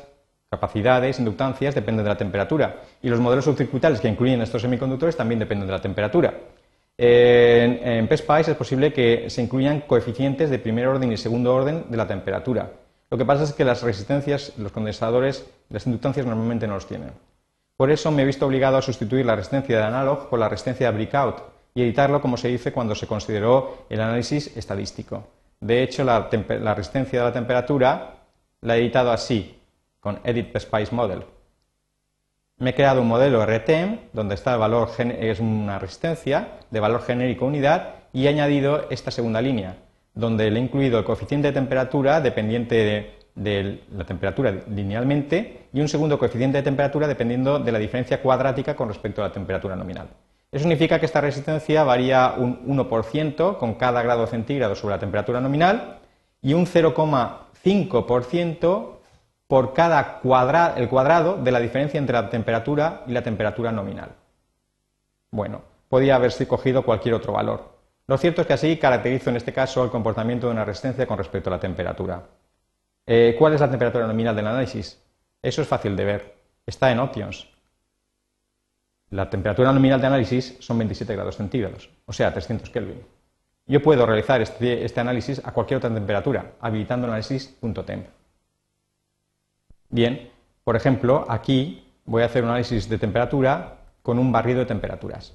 capacidades, 0.49 1.19
inductancias, 1.19 1.75
dependen 1.75 2.05
de 2.05 2.09
la 2.09 2.17
temperatura. 2.17 2.81
Y 3.01 3.09
los 3.09 3.19
modelos 3.19 3.45
subcircuitales 3.45 3.99
que 3.99 4.07
incluyen 4.07 4.41
estos 4.41 4.61
semiconductores 4.61 5.17
también 5.17 5.39
dependen 5.39 5.67
de 5.67 5.73
la 5.73 5.81
temperatura. 5.81 6.33
En, 6.97 7.87
en 7.87 8.07
PSPICE 8.07 8.51
es 8.51 8.57
posible 8.57 8.93
que 8.93 9.29
se 9.29 9.41
incluyan 9.41 9.81
coeficientes 9.81 10.49
de 10.49 10.59
primer 10.59 10.87
orden 10.87 11.11
y 11.11 11.17
segundo 11.17 11.53
orden 11.53 11.85
de 11.89 11.97
la 11.97 12.07
temperatura. 12.07 12.71
Lo 13.09 13.17
que 13.17 13.25
pasa 13.25 13.43
es 13.43 13.53
que 13.53 13.65
las 13.65 13.83
resistencias, 13.83 14.53
los 14.57 14.71
condensadores, 14.71 15.45
las 15.69 15.85
inductancias 15.85 16.25
normalmente 16.25 16.67
no 16.67 16.75
los 16.75 16.87
tienen. 16.87 17.11
Por 17.77 17.91
eso 17.91 18.09
me 18.09 18.23
he 18.23 18.25
visto 18.25 18.45
obligado 18.45 18.77
a 18.77 18.81
sustituir 18.81 19.25
la 19.25 19.35
resistencia 19.35 19.77
de 19.77 19.83
analog 19.83 20.29
por 20.29 20.39
la 20.39 20.47
resistencia 20.47 20.87
de 20.87 20.97
breakout 20.97 21.43
y 21.73 21.81
editarlo 21.81 22.21
como 22.21 22.37
se 22.37 22.47
dice 22.47 22.71
cuando 22.71 22.95
se 22.95 23.05
consideró 23.05 23.85
el 23.89 23.99
análisis 23.99 24.55
estadístico. 24.55 25.27
De 25.59 25.83
hecho, 25.83 26.03
la, 26.03 26.29
resistencia 26.29 27.19
de 27.19 27.25
la 27.25 27.33
temperatura 27.33 28.15
la 28.61 28.77
he 28.77 28.79
editado 28.79 29.11
así, 29.11 29.59
con 29.99 30.19
Edit 30.23 30.57
Spice 30.57 30.95
Model. 30.95 31.23
Me 32.57 32.69
he 32.69 32.75
creado 32.75 33.01
un 33.01 33.07
modelo 33.07 33.45
RTM, 33.45 34.11
donde 34.13 34.35
está 34.35 34.53
el 34.53 34.59
valor, 34.59 34.89
es 34.97 35.39
una 35.39 35.79
resistencia 35.79 36.59
de 36.71 36.79
valor 36.79 37.03
genérico 37.03 37.45
unidad, 37.45 37.95
y 38.13 38.25
he 38.25 38.29
añadido 38.29 38.87
esta 38.89 39.11
segunda 39.11 39.41
línea, 39.41 39.77
donde 40.13 40.49
le 40.49 40.59
he 40.59 40.63
incluido 40.63 40.99
el 40.99 41.05
coeficiente 41.05 41.49
de 41.49 41.53
temperatura 41.53 42.21
dependiente 42.21 42.75
de 42.75 43.25
de 43.35 43.81
la 43.93 44.05
temperatura 44.05 44.63
linealmente 44.73 45.67
y 45.73 45.81
un 45.81 45.89
segundo 45.89 46.17
coeficiente 46.17 46.57
de 46.57 46.63
temperatura 46.63 47.07
dependiendo 47.07 47.59
de 47.59 47.71
la 47.71 47.77
diferencia 47.79 48.21
cuadrática 48.21 48.75
con 48.75 48.87
respecto 48.87 49.21
a 49.21 49.27
la 49.27 49.33
temperatura 49.33 49.75
nominal. 49.75 50.07
Eso 50.51 50.63
significa 50.63 50.99
que 50.99 51.05
esta 51.05 51.21
resistencia 51.21 51.83
varía 51.83 52.33
un 52.37 52.65
1% 52.65 53.57
con 53.57 53.75
cada 53.75 54.01
grado 54.01 54.25
centígrado 54.25 54.73
sobre 54.75 54.95
la 54.95 54.99
temperatura 54.99 55.39
nominal 55.41 55.99
y 56.41 56.53
un 56.53 56.65
0,5% 56.65 58.94
por 59.47 59.73
cada 59.73 60.21
el 60.75 60.89
cuadrado 60.89 61.37
de 61.37 61.51
la 61.51 61.59
diferencia 61.59 61.97
entre 61.97 62.13
la 62.13 62.29
temperatura 62.29 63.03
y 63.07 63.11
la 63.11 63.23
temperatura 63.23 63.71
nominal. 63.71 64.09
Bueno, 65.31 65.61
podía 65.89 66.15
haberse 66.15 66.47
cogido 66.47 66.83
cualquier 66.83 67.15
otro 67.15 67.33
valor. 67.33 67.75
Lo 68.07 68.17
cierto 68.17 68.41
es 68.41 68.47
que 68.47 68.53
así 68.53 68.77
caracterizo 68.77 69.29
en 69.29 69.37
este 69.37 69.53
caso 69.53 69.83
el 69.83 69.89
comportamiento 69.89 70.47
de 70.47 70.53
una 70.53 70.65
resistencia 70.65 71.07
con 71.07 71.17
respecto 71.17 71.49
a 71.49 71.53
la 71.53 71.59
temperatura. 71.59 72.23
Eh, 73.05 73.35
¿Cuál 73.37 73.53
es 73.53 73.61
la 73.61 73.69
temperatura 73.69 74.07
nominal 74.07 74.35
del 74.35 74.47
análisis? 74.47 75.01
Eso 75.41 75.61
es 75.61 75.67
fácil 75.67 75.95
de 75.95 76.05
ver. 76.05 76.35
Está 76.65 76.91
en 76.91 76.99
options. 76.99 77.47
La 79.11 79.29
temperatura 79.29 79.71
nominal 79.71 80.01
de 80.01 80.07
análisis 80.07 80.57
son 80.59 80.79
27 80.79 81.13
grados 81.15 81.37
centígrados, 81.37 81.89
o 82.05 82.13
sea, 82.13 82.33
300 82.33 82.69
Kelvin. 82.69 83.01
Yo 83.67 83.81
puedo 83.81 84.05
realizar 84.05 84.41
este, 84.41 84.83
este, 84.83 84.99
análisis 84.99 85.41
a 85.43 85.51
cualquier 85.51 85.77
otra 85.77 85.93
temperatura, 85.93 86.53
habilitando 86.59 87.07
análisis.temp. 87.07 88.07
Bien, 89.95 90.29
por 90.65 90.75
ejemplo, 90.75 91.25
aquí 91.29 91.87
voy 92.03 92.21
a 92.21 92.25
hacer 92.25 92.43
un 92.43 92.49
análisis 92.49 92.89
de 92.89 92.97
temperatura 92.97 93.77
con 94.01 94.19
un 94.19 94.29
barrido 94.29 94.59
de 94.59 94.65
temperaturas. 94.65 95.33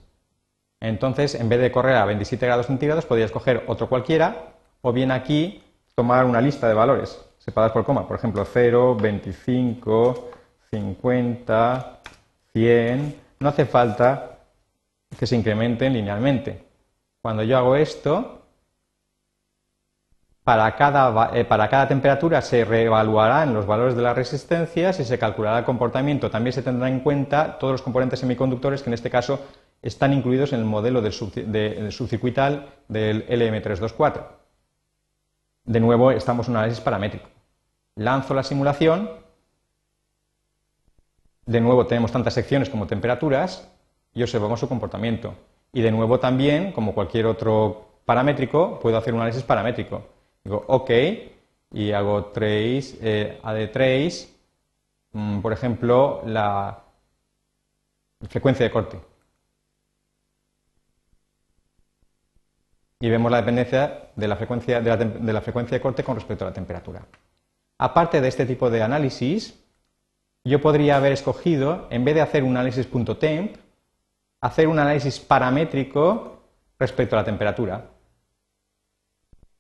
Entonces, 0.81 1.35
en 1.35 1.49
vez 1.49 1.63
de 1.63 1.73
correr 1.73 1.97
a 1.97 2.05
27 2.05 2.45
grados 2.45 2.67
centígrados, 2.67 3.07
podría 3.07 3.25
escoger 3.25 3.65
otro 3.69 3.89
cualquiera, 3.89 4.53
o 4.83 4.93
bien 4.93 5.13
aquí 5.13 5.63
tomar 5.95 6.27
una 6.27 6.43
lista 6.43 6.69
de 6.69 6.75
valores 6.75 7.25
separadas 7.39 7.73
por 7.73 7.87
coma. 7.87 8.07
Por 8.07 8.19
ejemplo, 8.19 8.45
0, 8.45 8.97
25, 8.97 10.31
50, 10.71 12.01
100. 12.53 13.17
No 13.41 13.49
hace 13.49 13.65
falta 13.65 14.41
que 15.19 15.27
se 15.27 15.37
incrementen 15.37 15.95
linealmente. 15.95 16.67
Cuando 17.23 17.45
yo 17.45 17.57
hago 17.57 17.77
esto, 17.77 18.43
para 20.45 20.75
cada, 20.77 21.31
eh, 21.37 21.45
para 21.45 21.69
cada 21.69 21.87
temperatura 21.89 22.41
se 22.43 22.65
reevaluarán 22.65 23.53
los 23.55 23.67
valores 23.67 23.95
de 23.95 24.03
las 24.03 24.17
resistencias 24.17 24.99
y 25.01 25.05
se 25.05 25.19
calculará 25.19 25.59
el 25.59 25.65
comportamiento. 25.65 26.31
También 26.31 26.53
se 26.53 26.63
tendrá 26.63 26.89
en 26.89 27.01
cuenta 27.01 27.59
todos 27.59 27.73
los 27.73 27.83
componentes 27.83 28.21
semiconductores 28.21 28.83
que 28.83 28.91
en 28.91 28.95
este 28.95 29.11
caso 29.11 29.41
están 29.83 30.13
incluidos 30.13 30.53
en 30.53 30.61
el 30.61 30.67
modelo 30.67 31.03
del, 31.03 31.13
subcircuital 31.13 32.69
del 32.89 33.27
LM324. 33.29 34.25
De 35.65 35.81
nuevo, 35.81 36.11
estamos 36.11 36.49
en 36.49 36.53
un 36.53 36.59
análisis 36.59 36.83
paramétrico 36.83 37.29
lanzo 38.01 38.35
la 38.35 38.43
simulación, 38.43 39.11
de 41.47 41.61
nuevo 41.61 41.87
tenemos 41.87 42.13
tantas 42.13 42.35
secciones 42.35 42.71
como 42.71 42.87
temperaturas 42.87 43.71
y 44.15 44.23
observamos 44.23 44.61
su 44.61 44.69
comportamiento. 44.69 45.35
Y 45.73 45.83
de 45.83 45.93
nuevo 45.93 46.19
también, 46.19 46.73
como 46.73 46.95
cualquier 46.95 47.27
otro 47.27 48.01
paramétrico, 48.05 48.79
puedo 48.81 48.97
hacer 48.97 49.13
un 49.13 49.21
análisis 49.21 49.43
paramétrico. 49.43 50.03
Digo 50.45 50.65
OK 50.69 50.91
y 51.73 51.93
hago 51.93 52.27
trace, 52.27 52.99
eh, 53.01 53.41
add 53.43 53.71
trace, 53.71 54.29
mm, 55.13 55.41
por 55.41 55.53
ejemplo, 55.53 56.23
la 56.27 56.83
frecuencia 58.29 58.65
de 58.65 58.71
corte. 58.73 59.01
Y 63.01 63.09
vemos 63.09 63.31
la 63.31 63.39
dependencia 63.39 64.11
de 64.15 64.29
la 64.29 64.37
frecuencia 64.37 64.81
de 64.81 65.33
la 65.33 65.41
frecuencia 65.41 65.77
de 65.79 65.81
corte 65.81 66.05
con 66.05 66.17
respecto 66.17 66.45
a 66.45 66.49
la 66.49 66.55
temperatura. 66.55 67.07
Aparte 67.79 68.21
de 68.21 68.29
este 68.29 68.45
tipo 68.45 68.69
de 68.69 68.83
análisis, 68.83 69.59
yo 70.45 70.61
podría 70.61 70.97
haber 70.97 71.13
escogido, 71.13 71.87
en 71.91 72.05
vez 72.05 72.15
de 72.15 72.21
hacer 72.21 72.45
un 72.45 72.57
análisis.temp, 72.57 73.57
hacer 74.41 74.69
un 74.69 74.79
análisis 74.79 75.19
paramétrico 75.21 76.43
respecto 76.79 77.17
a 77.17 77.21
la 77.21 77.25
temperatura. 77.25 77.90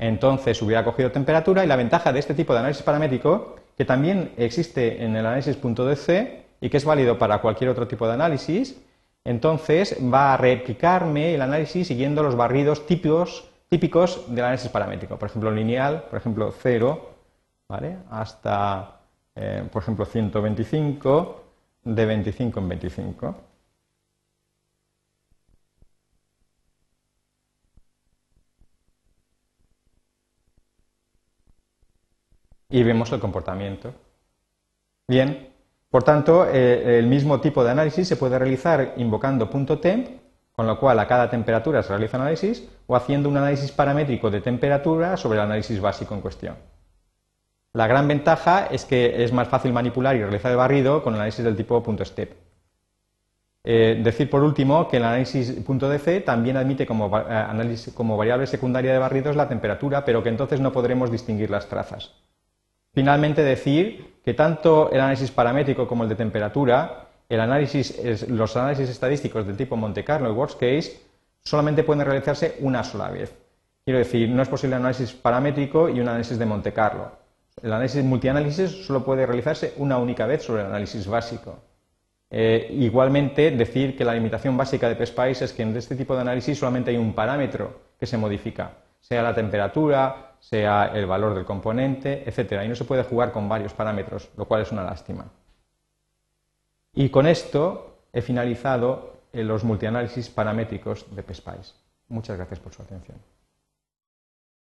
Entonces 0.01 0.61
hubiera 0.63 0.83
cogido 0.83 1.13
temperatura 1.13 1.63
y 1.63 1.69
la 1.69 1.77
ventaja 1.77 2.13
de 2.13 2.19
este 2.19 2.33
tipo 2.35 2.55
de 2.55 2.61
análisis 2.61 2.83
paramétrico, 2.83 3.57
que 3.77 3.85
también 3.85 4.33
existe 4.39 5.05
en 5.05 5.15
el 5.15 5.27
análisis.dc 5.27 6.41
y 6.61 6.71
que 6.71 6.77
es 6.77 6.85
válido 6.85 7.19
para 7.19 7.41
cualquier 7.43 7.71
otro 7.71 7.87
tipo 7.87 8.07
de 8.07 8.15
análisis, 8.15 8.81
entonces 9.25 9.99
va 10.03 10.33
a 10.33 10.37
replicarme 10.39 11.35
el 11.35 11.43
análisis 11.43 11.87
siguiendo 11.87 12.23
los 12.23 12.35
barridos 12.35 12.87
típicos, 12.87 13.51
típicos 13.69 14.25
del 14.35 14.45
análisis 14.45 14.71
paramétrico. 14.71 15.19
Por 15.19 15.29
ejemplo, 15.29 15.51
lineal, 15.51 16.05
por 16.09 16.19
ejemplo, 16.19 16.53
0, 16.59 17.11
hasta, 18.11 19.01
eh, 19.35 19.65
por 19.71 19.83
ejemplo, 19.83 20.07
125, 20.07 21.45
de 21.85 22.07
25 22.07 22.61
en 22.61 22.69
25. 22.69 23.35
Y 32.71 32.83
vemos 32.83 33.11
el 33.13 33.21
comportamiento. 33.21 33.93
Bien, 35.09 35.51
por 35.91 36.05
tanto, 36.05 36.47
eh, 36.47 36.99
el 36.99 37.07
mismo 37.09 37.41
tipo 37.41 37.65
de 37.65 37.71
análisis 37.71 38.07
se 38.07 38.17
puede 38.17 38.39
realizar 38.39 38.95
invocando 38.97 39.49
.temp, 39.49 40.09
con 40.53 40.67
lo 40.67 40.79
cual 40.79 40.99
a 41.01 41.09
cada 41.09 41.29
temperatura 41.29 41.83
se 41.83 41.89
realiza 41.89 42.17
análisis, 42.17 42.69
o 42.87 42.95
haciendo 42.95 43.29
un 43.29 43.37
análisis 43.37 43.73
paramétrico 43.73 44.31
de 44.31 44.41
temperatura 44.41 45.17
sobre 45.17 45.39
el 45.39 45.45
análisis 45.45 45.81
básico 45.81 46.15
en 46.15 46.21
cuestión. 46.21 46.57
La 47.73 47.89
gran 47.89 48.07
ventaja 48.07 48.67
es 48.67 48.85
que 48.85 49.25
es 49.25 49.33
más 49.33 49.49
fácil 49.49 49.73
manipular 49.73 50.15
y 50.15 50.23
realizar 50.23 50.53
el 50.53 50.57
barrido 50.57 51.03
con 51.03 51.15
análisis 51.15 51.45
del 51.45 51.57
tipo 51.57 51.83
.step. 52.05 52.37
Eh, 53.63 54.01
decir 54.03 54.31
por 54.31 54.43
último 54.43 54.89
que 54.89 54.97
el 54.97 55.05
análisis 55.05 55.65
.dc 55.65 56.25
también 56.25 56.57
admite 56.57 56.87
como, 56.87 57.11
eh, 57.19 57.77
como 57.95 58.17
variable 58.17 58.47
secundaria 58.47 58.93
de 58.93 58.99
barridos 58.99 59.37
la 59.37 59.49
temperatura, 59.49 60.05
pero 60.05 60.23
que 60.23 60.31
entonces 60.31 60.61
no 60.61 60.73
podremos 60.73 61.11
distinguir 61.11 61.51
las 61.51 61.69
trazas. 61.69 62.15
Finalmente 62.93 63.43
decir 63.43 64.21
que 64.25 64.35
tanto 64.35 64.91
el 64.91 65.01
análisis 65.01 65.31
paramétrico 65.31 65.87
como 65.87 66.03
el 66.03 66.09
de 66.09 66.17
temperatura, 66.17 67.09
el 67.29 67.41
análisis, 67.41 68.29
los 68.29 68.57
análisis 68.57 68.89
estadísticos 68.89 69.47
del 69.47 69.57
tipo 69.57 69.77
Monte 69.77 70.05
Carlo 70.05 70.29
y 70.29 70.33
Worst 70.33 70.59
Case 70.59 71.01
solamente 71.43 71.85
pueden 71.85 72.05
realizarse 72.05 72.57
una 72.61 72.83
sola 72.83 73.09
vez. 73.11 73.35
Quiero 73.85 73.99
decir, 73.99 74.29
no 74.29 74.43
es 74.43 74.49
posible 74.49 74.77
un 74.77 74.83
análisis 74.83 75.13
paramétrico 75.13 75.89
y 75.89 76.01
un 76.01 76.09
análisis 76.09 76.39
de 76.39 76.47
Monte 76.47 76.73
Carlo. 76.73 77.13
El 77.63 77.73
análisis 77.73 78.05
multianálisis 78.05 78.87
solo 78.87 79.05
puede 79.05 79.27
realizarse 79.27 79.75
una 79.77 79.99
única 79.99 80.27
vez 80.27 80.43
sobre 80.43 80.63
el 80.63 80.69
análisis 80.69 81.07
básico. 81.07 81.59
Eh, 82.31 82.69
igualmente, 82.79 83.51
decir 83.51 83.97
que 83.97 84.05
la 84.05 84.15
limitación 84.15 84.57
básica 84.57 84.89
de 84.89 84.95
PSPICE 84.95 85.45
es 85.45 85.53
que 85.53 85.63
en 85.63 85.77
este 85.77 85.97
tipo 85.97 86.15
de 86.15 86.21
análisis 86.21 86.59
solamente 86.59 86.91
hay 86.91 86.97
un 86.97 87.13
parámetro 87.13 87.81
que 87.99 88.07
se 88.07 88.17
modifica, 88.17 88.73
sea 89.01 89.23
la 89.23 89.35
temperatura, 89.35 90.30
sea 90.41 90.91
el 90.95 91.07
valor 91.07 91.35
del 91.35 91.45
componente, 91.45 92.29
etc. 92.29 92.65
Y 92.65 92.69
no 92.69 92.75
se 92.75 92.85
puede 92.85 93.05
jugar 93.05 93.31
con 93.31 93.49
varios 93.49 93.73
parámetros, 93.73 94.31
lo 94.37 94.47
cual 94.47 94.63
es 94.63 94.73
una 94.73 94.83
lástima. 94.83 95.31
Y 96.93 97.11
con 97.11 97.27
esto 97.27 97.99
he 98.13 98.23
finalizado 98.23 99.21
los 99.33 99.63
multianálisis 99.63 100.29
paramétricos 100.29 101.07
de 101.15 101.23
PSPICE. 101.23 101.75
Muchas 102.09 102.37
gracias 102.37 102.59
por 102.59 102.75
su 102.75 102.83
atención. 102.83 103.19